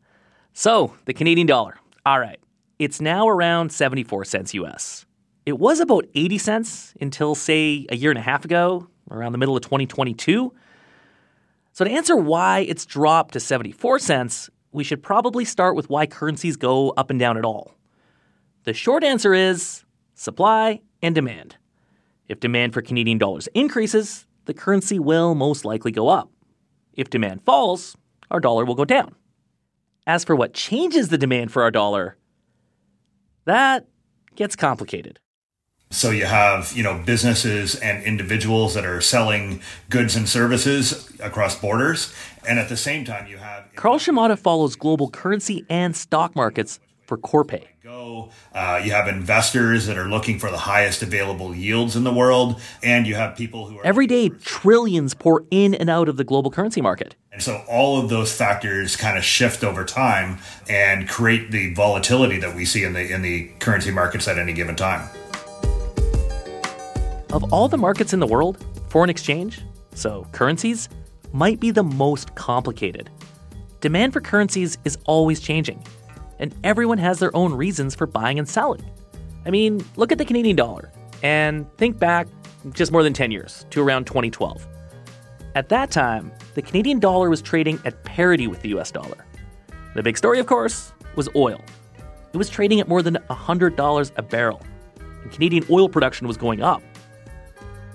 So, 0.51 0.95
the 1.05 1.13
Canadian 1.13 1.45
dollar. 1.45 1.77
All 2.07 2.19
right. 2.19 2.39
It's 2.79 2.99
now 2.99 3.29
around 3.29 3.71
74 3.71 4.25
cents 4.25 4.55
US. 4.55 5.05
It 5.45 5.59
was 5.59 5.79
about 5.79 6.07
80 6.15 6.39
cents 6.39 6.95
until, 6.99 7.35
say, 7.35 7.85
a 7.91 7.95
year 7.95 8.09
and 8.09 8.17
a 8.17 8.23
half 8.23 8.43
ago, 8.43 8.87
around 9.11 9.31
the 9.31 9.37
middle 9.37 9.55
of 9.55 9.63
2022. 9.63 10.53
So, 11.73 11.85
to 11.85 11.91
answer 11.91 12.15
why 12.15 12.59
it's 12.59 12.85
dropped 12.85 13.33
to 13.33 13.39
74 13.39 13.99
cents, 13.99 14.49
we 14.71 14.83
should 14.83 15.03
probably 15.03 15.45
start 15.45 15.75
with 15.75 15.89
why 15.89 16.05
currencies 16.05 16.57
go 16.57 16.89
up 16.91 17.09
and 17.09 17.19
down 17.19 17.37
at 17.37 17.45
all. 17.45 17.75
The 18.63 18.73
short 18.73 19.03
answer 19.03 19.33
is 19.33 19.85
supply 20.13 20.81
and 21.01 21.13
demand. 21.15 21.57
If 22.27 22.39
demand 22.39 22.73
for 22.73 22.81
Canadian 22.81 23.17
dollars 23.17 23.47
increases, 23.53 24.25
the 24.45 24.53
currency 24.53 24.99
will 24.99 25.35
most 25.35 25.65
likely 25.65 25.91
go 25.91 26.09
up. 26.09 26.29
If 26.93 27.09
demand 27.09 27.43
falls, 27.45 27.95
our 28.31 28.39
dollar 28.39 28.65
will 28.65 28.75
go 28.75 28.85
down. 28.85 29.15
As 30.05 30.23
for 30.23 30.35
what 30.35 30.53
changes 30.53 31.09
the 31.09 31.17
demand 31.17 31.51
for 31.51 31.61
our 31.63 31.71
dollar, 31.71 32.17
that 33.45 33.85
gets 34.35 34.55
complicated. 34.55 35.19
So 35.89 36.11
you 36.11 36.25
have, 36.25 36.73
you 36.73 36.83
know, 36.83 37.01
businesses 37.05 37.75
and 37.75 38.03
individuals 38.03 38.73
that 38.73 38.85
are 38.85 38.99
selling 38.99 39.61
goods 39.89 40.15
and 40.15 40.27
services 40.27 41.11
across 41.19 41.59
borders. 41.59 42.13
And 42.47 42.59
at 42.59 42.69
the 42.69 42.77
same 42.77 43.05
time, 43.05 43.27
you 43.27 43.37
have 43.37 43.73
Karl 43.75 43.97
Schamotta 43.97 44.37
follows 44.37 44.75
global 44.75 45.09
currency 45.09 45.65
and 45.69 45.95
stock 45.95 46.35
markets 46.35 46.79
for 47.07 47.17
Corpay. 47.17 47.63
Go. 47.81 48.29
Uh, 48.53 48.81
you 48.83 48.91
have 48.91 49.07
investors 49.07 49.85
that 49.87 49.97
are 49.97 50.09
looking 50.09 50.39
for 50.39 50.51
the 50.51 50.57
highest 50.57 51.01
available 51.01 51.55
yields 51.55 51.95
in 51.95 52.03
the 52.03 52.13
world, 52.13 52.59
and 52.83 53.07
you 53.07 53.15
have 53.15 53.37
people 53.37 53.67
who 53.67 53.79
are 53.79 53.85
every 53.85 54.07
day 54.07 54.27
trillions 54.27 55.13
pour 55.13 55.45
in 55.51 55.73
and 55.73 55.89
out 55.89 56.09
of 56.09 56.17
the 56.17 56.25
global 56.25 56.51
currency 56.51 56.81
market. 56.81 57.15
And 57.31 57.41
so 57.41 57.63
all 57.69 57.97
of 58.01 58.09
those 58.09 58.35
factors 58.35 58.97
kind 58.97 59.17
of 59.17 59.23
shift 59.23 59.63
over 59.63 59.85
time 59.85 60.39
and 60.67 61.07
create 61.07 61.51
the 61.51 61.73
volatility 61.73 62.39
that 62.39 62.55
we 62.55 62.65
see 62.65 62.83
in 62.83 62.91
the 62.91 63.09
in 63.09 63.21
the 63.21 63.51
currency 63.59 63.91
markets 63.91 64.27
at 64.27 64.37
any 64.37 64.51
given 64.51 64.75
time. 64.75 65.07
Of 67.33 67.51
all 67.51 67.67
the 67.67 67.77
markets 67.77 68.13
in 68.13 68.19
the 68.21 68.27
world, 68.27 68.65
foreign 68.89 69.09
exchange, 69.09 69.61
so 69.93 70.25
currencies, 70.31 70.87
might 71.33 71.59
be 71.59 71.71
the 71.71 71.83
most 71.83 72.33
complicated. 72.35 73.09
Demand 73.81 74.13
for 74.13 74.21
currencies 74.21 74.77
is 74.85 74.97
always 75.05 75.41
changing, 75.41 75.83
and 76.39 76.55
everyone 76.63 76.97
has 76.97 77.19
their 77.19 77.35
own 77.35 77.53
reasons 77.53 77.95
for 77.95 78.07
buying 78.07 78.39
and 78.39 78.47
selling. 78.47 78.83
I 79.45 79.49
mean, 79.49 79.85
look 79.97 80.11
at 80.13 80.17
the 80.17 80.25
Canadian 80.25 80.55
dollar 80.55 80.91
and 81.21 81.67
think 81.77 81.99
back 81.99 82.27
just 82.71 82.93
more 82.93 83.03
than 83.03 83.13
10 83.13 83.31
years 83.31 83.65
to 83.71 83.81
around 83.81 84.07
2012. 84.07 84.65
At 85.53 85.67
that 85.69 85.91
time, 85.91 86.31
the 86.53 86.61
Canadian 86.61 86.99
dollar 86.99 87.29
was 87.29 87.41
trading 87.41 87.79
at 87.83 88.03
parity 88.05 88.47
with 88.47 88.61
the 88.61 88.69
US 88.77 88.89
dollar. 88.89 89.25
The 89.95 90.03
big 90.03 90.17
story, 90.17 90.39
of 90.39 90.45
course, 90.45 90.93
was 91.15 91.27
oil. 91.35 91.61
It 92.31 92.37
was 92.37 92.49
trading 92.49 92.79
at 92.79 92.87
more 92.87 93.01
than 93.01 93.17
$100 93.29 94.11
a 94.15 94.21
barrel, 94.21 94.61
and 95.23 95.31
Canadian 95.31 95.65
oil 95.69 95.89
production 95.89 96.25
was 96.25 96.37
going 96.37 96.61
up. 96.61 96.81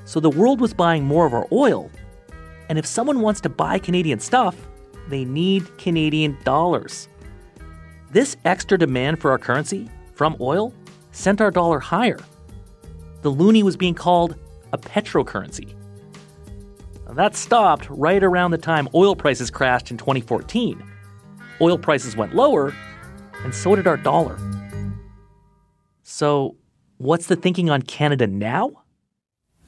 So 0.05 0.21
the 0.21 0.31
world 0.31 0.61
was 0.61 0.75
buying 0.75 1.05
more 1.05 1.27
of 1.27 1.35
our 1.35 1.47
oil. 1.53 1.91
And 2.69 2.79
if 2.79 2.87
someone 2.87 3.21
wants 3.21 3.41
to 3.43 3.49
buy 3.49 3.79
Canadian 3.79 4.21
stuff, 4.21 4.57
they 5.09 5.25
need 5.25 5.79
Canadian 5.79 6.39
dollars. 6.45 7.09
This 8.11 8.37
extra 8.45 8.79
demand 8.79 9.21
for 9.21 9.31
our 9.31 9.39
currency 9.39 9.89
from 10.15 10.37
oil 10.41 10.75
sent 11.13 11.41
our 11.41 11.51
dollar 11.51 11.79
higher. 11.79 12.19
The 13.23 13.31
loonie 13.31 13.63
was 13.63 13.77
being 13.77 13.95
called 13.95 14.37
a 14.73 14.79
petrocurrency. 14.79 15.75
Now, 17.07 17.15
that 17.15 17.37
stopped 17.37 17.89
right 17.91 18.23
around 18.23 18.51
the 18.51 18.59
time 18.59 18.89
oil 18.95 19.15
prices 19.15 19.51
crashed 19.51 19.91
in 19.91 19.97
2014. 19.97 20.83
Oil 21.61 21.79
prices 21.79 22.17
went 22.17 22.35
lower, 22.35 22.75
and 23.45 23.55
so 23.55 23.77
did 23.77 23.87
our 23.87 23.97
dollar. 23.97 24.39
So, 26.03 26.57
what's 26.99 27.27
the 27.27 27.37
thinking 27.37 27.71
on 27.71 27.83
Canada 27.83 28.27
now? 28.27 28.82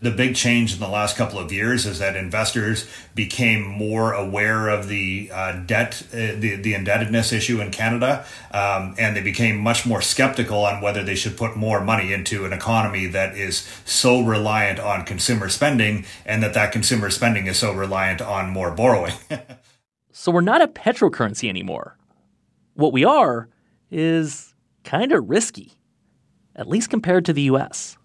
The 0.05 0.11
big 0.11 0.37
change 0.37 0.75
in 0.75 0.81
the 0.81 0.88
last 0.88 1.17
couple 1.17 1.38
of 1.38 1.51
years 1.51 1.87
is 1.87 1.99
that 1.99 2.14
investors 2.14 2.87
became 3.14 3.62
more 3.62 4.12
aware 4.12 4.69
of 4.69 4.88
the 4.88 5.31
uh, 5.33 5.53
debt, 5.64 6.03
uh, 6.12 6.37
the, 6.37 6.57
the 6.57 6.75
indebtedness 6.75 7.33
issue 7.33 7.61
in 7.61 7.71
Canada, 7.71 8.25
um, 8.53 8.95
and 8.99 9.17
they 9.17 9.23
became 9.23 9.59
much 9.59 9.87
more 9.87 10.03
skeptical 10.03 10.64
on 10.64 10.83
whether 10.83 11.03
they 11.03 11.14
should 11.14 11.37
put 11.38 11.57
more 11.57 11.83
money 11.83 12.12
into 12.12 12.45
an 12.45 12.53
economy 12.53 13.07
that 13.07 13.35
is 13.35 13.67
so 13.87 14.21
reliant 14.21 14.79
on 14.79 15.07
consumer 15.07 15.49
spending 15.49 16.05
and 16.27 16.43
that 16.43 16.53
that 16.53 16.71
consumer 16.71 17.09
spending 17.09 17.47
is 17.47 17.59
so 17.59 17.73
reliant 17.73 18.21
on 18.21 18.51
more 18.51 18.71
borrowing. 18.71 19.14
so 20.12 20.31
we're 20.31 20.43
not 20.43 20.61
a 20.61 20.69
petrocurrency 20.69 21.49
anymore. 21.49 21.97
What 22.75 22.93
we 22.93 23.05
are 23.05 23.49
is 23.90 24.55
kind 24.85 25.12
of 25.12 25.31
risky, 25.31 25.73
at 26.55 26.69
least 26.69 26.90
compared 26.90 27.25
to 27.25 27.33
the 27.33 27.43
US 27.43 27.97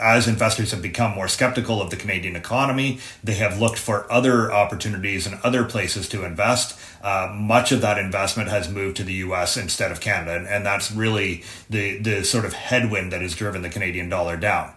as 0.00 0.26
investors 0.26 0.70
have 0.70 0.82
become 0.82 1.12
more 1.12 1.28
skeptical 1.28 1.80
of 1.80 1.90
the 1.90 1.96
Canadian 1.96 2.36
economy, 2.36 2.98
they 3.22 3.34
have 3.34 3.60
looked 3.60 3.78
for 3.78 4.10
other 4.10 4.52
opportunities 4.52 5.26
and 5.26 5.38
other 5.42 5.64
places 5.64 6.08
to 6.08 6.24
invest. 6.24 6.78
Uh, 7.02 7.32
much 7.34 7.72
of 7.72 7.80
that 7.80 7.98
investment 7.98 8.48
has 8.48 8.68
moved 8.68 8.96
to 8.96 9.04
the 9.04 9.14
U.S. 9.14 9.56
instead 9.56 9.92
of 9.92 10.00
Canada, 10.00 10.36
and, 10.36 10.46
and 10.46 10.66
that's 10.66 10.90
really 10.90 11.42
the 11.68 11.98
the 11.98 12.24
sort 12.24 12.44
of 12.44 12.52
headwind 12.52 13.12
that 13.12 13.22
has 13.22 13.34
driven 13.34 13.62
the 13.62 13.68
Canadian 13.68 14.08
dollar 14.08 14.36
down. 14.36 14.72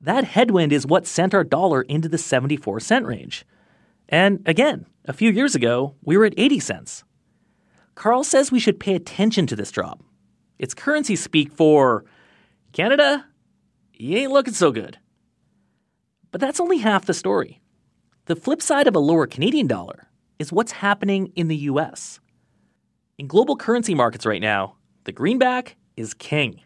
That 0.00 0.24
headwind 0.24 0.72
is 0.72 0.86
what 0.86 1.06
sent 1.06 1.34
our 1.34 1.44
dollar 1.44 1.82
into 1.82 2.08
the 2.08 2.18
74 2.18 2.80
cent 2.80 3.04
range. 3.04 3.44
And 4.08 4.42
again, 4.46 4.86
a 5.04 5.12
few 5.12 5.30
years 5.30 5.54
ago, 5.54 5.94
we 6.02 6.16
were 6.16 6.24
at 6.24 6.34
80 6.36 6.60
cents. 6.60 7.04
Carl 7.94 8.24
says 8.24 8.50
we 8.50 8.60
should 8.60 8.80
pay 8.80 8.94
attention 8.94 9.46
to 9.46 9.56
this 9.56 9.70
drop. 9.70 10.02
It's 10.58 10.74
currency 10.74 11.16
speak 11.16 11.52
for 11.52 12.04
Canada, 12.72 13.26
you 14.00 14.16
ain't 14.16 14.32
looking 14.32 14.54
so 14.54 14.72
good. 14.72 14.98
But 16.30 16.40
that's 16.40 16.60
only 16.60 16.78
half 16.78 17.06
the 17.06 17.14
story. 17.14 17.60
The 18.26 18.36
flip 18.36 18.62
side 18.62 18.86
of 18.86 18.94
a 18.94 19.00
lower 19.00 19.26
Canadian 19.26 19.66
dollar 19.66 20.08
is 20.38 20.52
what's 20.52 20.72
happening 20.72 21.32
in 21.36 21.48
the 21.48 21.56
US. 21.56 22.20
In 23.18 23.26
global 23.26 23.56
currency 23.56 23.94
markets 23.94 24.24
right 24.24 24.40
now, 24.40 24.76
the 25.04 25.12
greenback 25.12 25.76
is 25.96 26.14
king. 26.14 26.62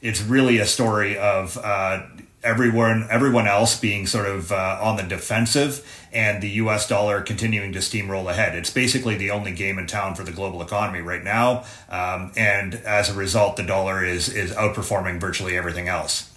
It's 0.00 0.20
really 0.20 0.58
a 0.58 0.66
story 0.66 1.16
of 1.16 1.56
uh, 1.56 2.02
everyone 2.42 3.06
everyone 3.08 3.46
else 3.46 3.78
being 3.78 4.06
sort 4.06 4.26
of 4.26 4.50
uh, 4.50 4.78
on 4.82 4.96
the 4.96 5.04
defensive 5.04 5.86
and 6.12 6.42
the 6.42 6.50
US 6.50 6.88
dollar 6.88 7.22
continuing 7.22 7.72
to 7.72 7.78
steamroll 7.78 8.28
ahead. 8.28 8.56
It's 8.56 8.70
basically 8.70 9.16
the 9.16 9.30
only 9.30 9.52
game 9.52 9.78
in 9.78 9.86
town 9.86 10.14
for 10.16 10.24
the 10.24 10.32
global 10.32 10.60
economy 10.60 11.00
right 11.00 11.22
now. 11.22 11.64
Um, 11.88 12.32
and 12.36 12.74
as 12.74 13.08
a 13.08 13.14
result, 13.14 13.56
the 13.56 13.62
dollar 13.62 14.04
is 14.04 14.28
is 14.28 14.50
outperforming 14.52 15.20
virtually 15.20 15.56
everything 15.56 15.88
else. 15.88 16.31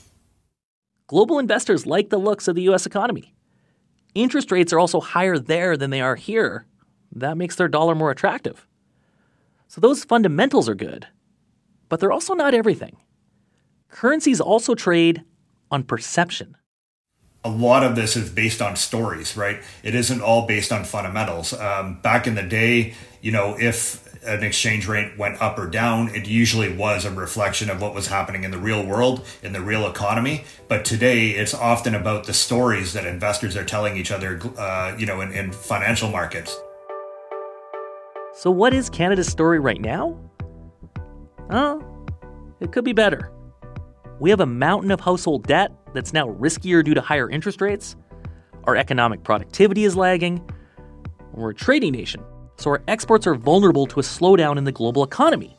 Global 1.08 1.38
investors 1.38 1.86
like 1.86 2.10
the 2.10 2.18
looks 2.18 2.48
of 2.48 2.56
the 2.56 2.63
US 2.63 2.86
economy. 2.86 3.36
Interest 4.15 4.52
rates 4.52 4.74
are 4.74 4.80
also 4.80 5.00
higher 5.00 5.38
there 5.38 5.78
than 5.78 5.91
they 5.91 6.02
are 6.02 6.15
here. 6.15 6.65
That 7.12 7.38
makes 7.38 7.56
their 7.56 7.68
dollar 7.68 7.94
more 7.94 8.12
attractive. 8.12 8.68
So 9.68 9.82
those 9.82 10.04
fundamentals 10.04 10.68
are 10.68 10.76
good, 10.76 11.08
but 11.89 12.00
they're 12.00 12.12
also 12.12 12.34
not 12.34 12.54
everything. 12.54 12.98
Currencies 13.89 14.41
also 14.41 14.74
trade 14.74 15.24
on 15.70 15.84
perception. 15.84 16.58
A 17.44 17.50
lot 17.50 17.84
of 17.84 17.96
this 17.96 18.15
is 18.15 18.32
based 18.32 18.62
on 18.62 18.76
stories, 18.76 19.38
right? 19.38 19.62
It 19.84 19.94
isn't 19.94 20.22
all 20.22 20.48
based 20.48 20.72
on 20.72 20.84
fundamentals. 20.84 21.54
Um, 21.54 22.00
back 22.02 22.26
in 22.26 22.34
the 22.34 22.44
day, 22.44 22.96
you 23.22 23.32
know, 23.32 23.56
if 23.60 24.05
an 24.26 24.44
exchange 24.44 24.88
rate 24.88 25.18
went 25.18 25.42
up 25.42 25.58
or 25.58 25.68
down, 25.68 26.10
it 26.16 26.28
usually 26.28 26.76
was 26.76 27.06
a 27.06 27.12
reflection 27.12 27.70
of 27.70 27.82
what 27.82 27.94
was 27.94 28.08
happening 28.08 28.44
in 28.44 28.52
the 28.52 28.58
real 28.58 28.86
world, 28.86 29.26
in 29.44 29.54
the 29.54 29.62
real 29.62 29.88
economy. 29.88 30.44
But 30.68 30.86
today, 30.86 31.32
it's 31.32 31.54
often 31.54 31.96
about 31.96 32.26
the 32.26 32.34
stories 32.34 32.94
that 32.94 33.06
investors 33.06 33.56
are 33.56 33.64
telling 33.64 33.98
each 33.98 34.12
other, 34.12 34.40
uh, 34.58 34.96
you 34.98 35.06
know, 35.06 35.22
in, 35.22 35.32
in 35.32 35.52
financial 35.52 36.10
markets. 36.10 36.58
So, 38.34 38.52
what 38.52 38.74
is 38.74 38.90
Canada's 38.90 39.28
story 39.28 39.60
right 39.60 39.80
now? 39.80 40.20
Oh, 41.50 41.82
it 42.60 42.72
could 42.72 42.84
be 42.84 42.94
better. 42.94 43.32
We 44.20 44.30
have 44.30 44.40
a 44.40 44.46
mountain 44.46 44.92
of 44.92 45.00
household 45.00 45.48
debt 45.48 45.72
that's 45.94 46.14
now 46.14 46.28
riskier 46.28 46.84
due 46.84 46.94
to 46.94 47.02
higher 47.02 47.30
interest 47.30 47.62
rates. 47.62 47.96
Our 48.66 48.76
economic 48.76 49.24
productivity 49.24 49.84
is 49.84 49.96
lagging. 49.96 50.42
We're 51.34 51.52
a 51.52 51.56
trading 51.56 51.94
nation, 51.94 52.24
so 52.58 52.72
our 52.72 52.82
exports 52.88 53.28
are 53.28 53.36
vulnerable 53.36 53.86
to 53.88 54.00
a 54.00 54.04
slowdown 54.04 54.58
in 54.58 54.63
the 54.63 54.72
global 54.72 55.04
economy. 55.04 55.56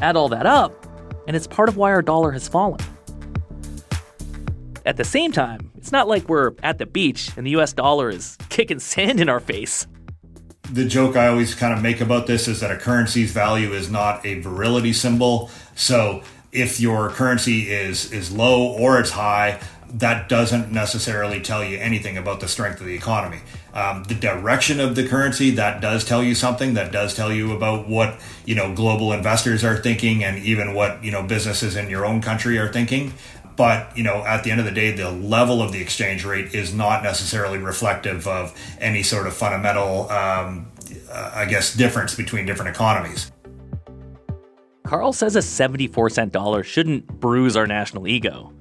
Add 0.00 0.16
all 0.16 0.28
that 0.28 0.46
up, 0.46 0.86
and 1.26 1.36
it's 1.36 1.46
part 1.46 1.68
of 1.68 1.76
why 1.76 1.90
our 1.90 2.02
dollar 2.02 2.32
has 2.32 2.48
fallen. 2.48 2.80
At 4.86 4.96
the 4.96 5.04
same 5.04 5.32
time, 5.32 5.70
it's 5.76 5.92
not 5.92 6.08
like 6.08 6.28
we're 6.28 6.52
at 6.62 6.78
the 6.78 6.86
beach 6.86 7.30
and 7.36 7.46
the 7.46 7.50
US 7.52 7.72
dollar 7.72 8.08
is 8.08 8.38
kicking 8.48 8.78
sand 8.78 9.20
in 9.20 9.28
our 9.28 9.40
face. 9.40 9.86
The 10.70 10.86
joke 10.86 11.16
I 11.16 11.28
always 11.28 11.54
kind 11.54 11.74
of 11.74 11.82
make 11.82 12.00
about 12.00 12.26
this 12.26 12.48
is 12.48 12.60
that 12.60 12.70
a 12.70 12.76
currency's 12.76 13.32
value 13.32 13.72
is 13.72 13.90
not 13.90 14.24
a 14.24 14.40
virility 14.40 14.92
symbol. 14.92 15.50
So 15.74 16.22
if 16.52 16.80
your 16.80 17.10
currency 17.10 17.70
is 17.70 18.12
is 18.12 18.32
low 18.32 18.72
or 18.72 18.98
it's 18.98 19.10
high, 19.10 19.60
that 19.94 20.28
doesn't 20.28 20.70
necessarily 20.70 21.40
tell 21.40 21.64
you 21.64 21.78
anything 21.78 22.18
about 22.18 22.40
the 22.40 22.48
strength 22.48 22.80
of 22.80 22.86
the 22.86 22.94
economy. 22.94 23.40
Um, 23.72 24.04
the 24.04 24.14
direction 24.14 24.80
of 24.80 24.94
the 24.94 25.06
currency 25.06 25.50
that 25.52 25.80
does 25.80 26.04
tell 26.04 26.22
you 26.22 26.34
something. 26.34 26.74
That 26.74 26.92
does 26.92 27.14
tell 27.14 27.32
you 27.32 27.52
about 27.52 27.88
what 27.88 28.18
you 28.44 28.54
know 28.54 28.74
global 28.74 29.12
investors 29.12 29.64
are 29.64 29.76
thinking, 29.76 30.22
and 30.22 30.38
even 30.38 30.74
what 30.74 31.02
you 31.02 31.10
know 31.10 31.22
businesses 31.22 31.76
in 31.76 31.88
your 31.88 32.04
own 32.04 32.20
country 32.20 32.58
are 32.58 32.70
thinking. 32.72 33.14
But 33.56 33.96
you 33.96 34.04
know, 34.04 34.24
at 34.24 34.44
the 34.44 34.50
end 34.50 34.60
of 34.60 34.66
the 34.66 34.72
day, 34.72 34.92
the 34.92 35.10
level 35.10 35.62
of 35.62 35.72
the 35.72 35.80
exchange 35.80 36.24
rate 36.24 36.54
is 36.54 36.74
not 36.74 37.02
necessarily 37.02 37.58
reflective 37.58 38.26
of 38.28 38.54
any 38.80 39.02
sort 39.02 39.26
of 39.26 39.34
fundamental, 39.34 40.10
um, 40.10 40.70
I 41.12 41.46
guess, 41.46 41.74
difference 41.74 42.14
between 42.14 42.46
different 42.46 42.74
economies. 42.74 43.32
Carl 44.84 45.12
says 45.12 45.36
a 45.36 45.42
74 45.42 46.10
cent 46.10 46.32
dollar 46.32 46.62
shouldn't 46.62 47.06
bruise 47.20 47.56
our 47.56 47.66
national 47.66 48.06
ego. 48.06 48.52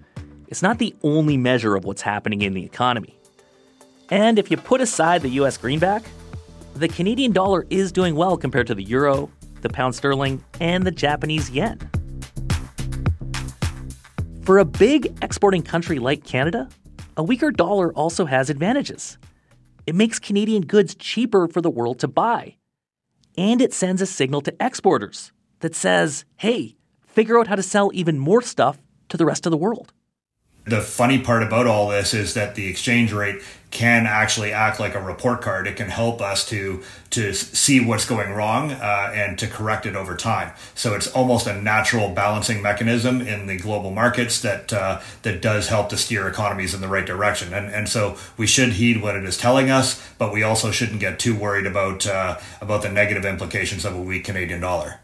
It's 0.48 0.62
not 0.62 0.80
the 0.80 0.96
only 1.04 1.36
measure 1.36 1.76
of 1.76 1.84
what's 1.84 2.02
happening 2.02 2.42
in 2.42 2.54
the 2.54 2.64
economy. 2.64 3.18
And 4.10 4.40
if 4.40 4.50
you 4.50 4.58
put 4.58 4.80
aside 4.80 5.22
the 5.22 5.30
US 5.42 5.58
greenback, 5.58 6.04
the 6.76 6.88
Canadian 6.88 7.34
dollar 7.34 7.66
is 7.70 7.92
doing 7.92 8.16
well 8.16 8.38
compared 8.38 8.68
to 8.68 8.76
the 8.76 8.84
euro, 8.84 9.30
the 9.62 9.70
pound 9.70 9.96
sterling, 9.96 10.44
and 10.60 10.86
the 10.86 10.92
Japanese 10.92 11.50
yen. 11.50 11.80
For 14.44 14.60
a 14.60 14.66
big 14.66 15.18
exporting 15.22 15.64
country 15.64 16.00
like 16.00 16.24
Canada, 16.24 16.70
a 17.18 17.24
weaker 17.24 17.52
dollar 17.52 17.92
also 17.94 18.26
has 18.26 18.50
advantages. 18.50 19.18
It 19.86 19.96
makes 19.96 20.20
Canadian 20.20 20.64
goods 20.64 20.96
cheaper 20.96 21.48
for 21.48 21.60
the 21.60 21.70
world 21.70 22.00
to 22.00 22.08
buy. 22.08 22.56
And 23.38 23.62
it 23.62 23.74
sends 23.74 24.02
a 24.02 24.06
signal 24.06 24.42
to 24.42 24.56
exporters 24.60 25.34
that 25.60 25.76
says, 25.76 26.24
hey, 26.38 26.78
figure 27.06 27.38
out 27.38 27.48
how 27.48 27.56
to 27.56 27.64
sell 27.64 27.92
even 27.94 28.18
more 28.18 28.42
stuff 28.42 28.78
to 29.10 29.18
the 29.18 29.26
rest 29.26 29.46
of 29.46 29.52
the 29.52 29.58
world. 29.58 29.92
The 30.68 30.82
funny 30.82 31.20
part 31.20 31.44
about 31.44 31.68
all 31.68 31.88
this 31.88 32.14
is 32.14 32.34
that 32.34 32.56
the 32.56 32.68
exchange 32.68 33.14
rate 33.14 33.42
can 33.72 34.06
actually 34.06 34.54
act 34.54 34.80
like 34.80 34.96
a 34.96 35.02
report 35.02 35.42
card. 35.42 35.68
It 35.68 35.76
can 35.76 35.90
help 35.90 36.22
us 36.22 36.48
to 36.50 36.84
to 37.10 37.34
see 37.34 37.84
what's 37.84 38.06
going 38.06 38.34
wrong 38.34 38.72
uh, 38.72 39.12
and 39.14 39.38
to 39.40 39.48
correct 39.48 39.86
it 39.86 39.96
over 39.96 40.16
time. 40.16 40.52
So 40.74 40.94
it's 40.94 41.08
almost 41.08 41.48
a 41.48 41.62
natural 41.62 42.10
balancing 42.10 42.62
mechanism 42.62 43.22
in 43.22 43.48
the 43.48 43.58
global 43.58 43.92
markets 43.92 44.42
that 44.42 44.72
uh, 44.72 45.02
that 45.24 45.42
does 45.42 45.68
help 45.68 45.90
to 45.90 45.98
steer 45.98 46.28
economies 46.28 46.74
in 46.74 46.82
the 46.82 46.88
right 46.88 47.06
direction. 47.06 47.54
And 47.54 47.74
and 47.74 47.90
so 47.90 48.18
we 48.38 48.48
should 48.48 48.74
heed 48.74 49.02
what 49.02 49.16
it 49.16 49.26
is 49.26 49.38
telling 49.38 49.70
us, 49.70 50.02
but 50.18 50.32
we 50.32 50.44
also 50.44 50.72
shouldn't 50.72 51.00
get 51.00 51.20
too 51.20 51.36
worried 51.36 51.66
about 51.66 52.08
uh, 52.08 52.40
about 52.62 52.82
the 52.84 52.90
negative 52.90 53.26
implications 53.26 53.86
of 53.86 53.96
a 53.96 54.02
weak 54.02 54.24
Canadian 54.24 54.62
dollar. 54.62 55.02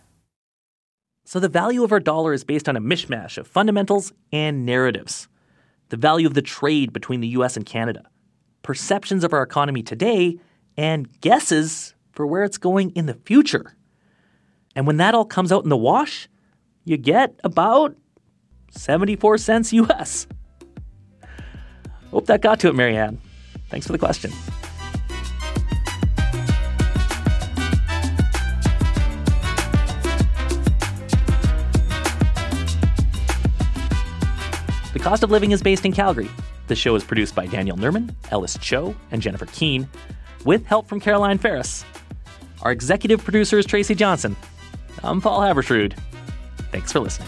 So 1.26 1.40
the 1.40 1.50
value 1.50 1.84
of 1.84 1.92
our 1.92 2.02
dollar 2.02 2.34
is 2.34 2.44
based 2.44 2.68
on 2.68 2.76
a 2.76 2.82
mishmash 2.82 3.38
of 3.38 3.48
fundamentals 3.48 4.12
and 4.32 4.66
narratives. 4.66 5.28
The 5.94 5.98
value 5.98 6.26
of 6.26 6.34
the 6.34 6.42
trade 6.42 6.92
between 6.92 7.20
the 7.20 7.28
US 7.28 7.56
and 7.56 7.68
Canada, 7.68 8.10
perceptions 8.64 9.24
of 9.24 9.32
our 9.32 9.44
economy 9.44 9.84
today, 9.84 10.40
and 10.76 11.08
guesses 11.22 11.94
for 12.14 12.26
where 12.26 12.44
it's 12.44 12.58
going 12.58 12.90
in 12.96 13.06
the 13.06 13.14
future. 13.14 13.78
And 14.76 14.88
when 14.88 14.98
that 14.98 15.14
all 15.14 15.24
comes 15.24 15.52
out 15.52 15.62
in 15.64 15.70
the 15.70 15.78
wash, 15.78 16.28
you 16.84 16.98
get 16.98 17.40
about 17.44 17.96
74 18.72 19.38
cents 19.38 19.72
US. 19.72 20.26
Hope 22.10 22.26
that 22.26 22.42
got 22.42 22.60
to 22.62 22.70
it, 22.70 22.74
Marianne. 22.74 23.22
Thanks 23.70 23.86
for 23.86 23.94
the 23.94 24.00
question. 24.00 24.32
Cost 35.04 35.22
of 35.22 35.32
Living 35.32 35.52
is 35.52 35.62
based 35.62 35.86
in 35.86 35.92
Calgary. 35.92 36.30
The 36.68 36.78
show 36.78 36.96
is 36.96 37.04
produced 37.04 37.36
by 37.36 37.46
Daniel 37.46 37.76
Nerman, 37.76 38.16
Ellis 38.32 38.58
Cho, 38.62 38.96
and 39.12 39.22
Jennifer 39.22 39.46
Keene, 39.48 39.86
with 40.46 40.66
help 40.66 40.88
from 40.88 41.02
Caroline 41.02 41.38
Ferris. 41.38 41.84
Our 42.62 42.72
executive 42.72 43.22
producer 43.22 43.60
is 43.60 43.66
Tracy 43.66 43.96
Johnson. 43.96 44.38
I'm 45.04 45.20
Paul 45.20 45.42
Haavardsrud. 45.42 46.00
Thanks 46.72 46.94
for 46.94 47.02
listening. 47.02 47.28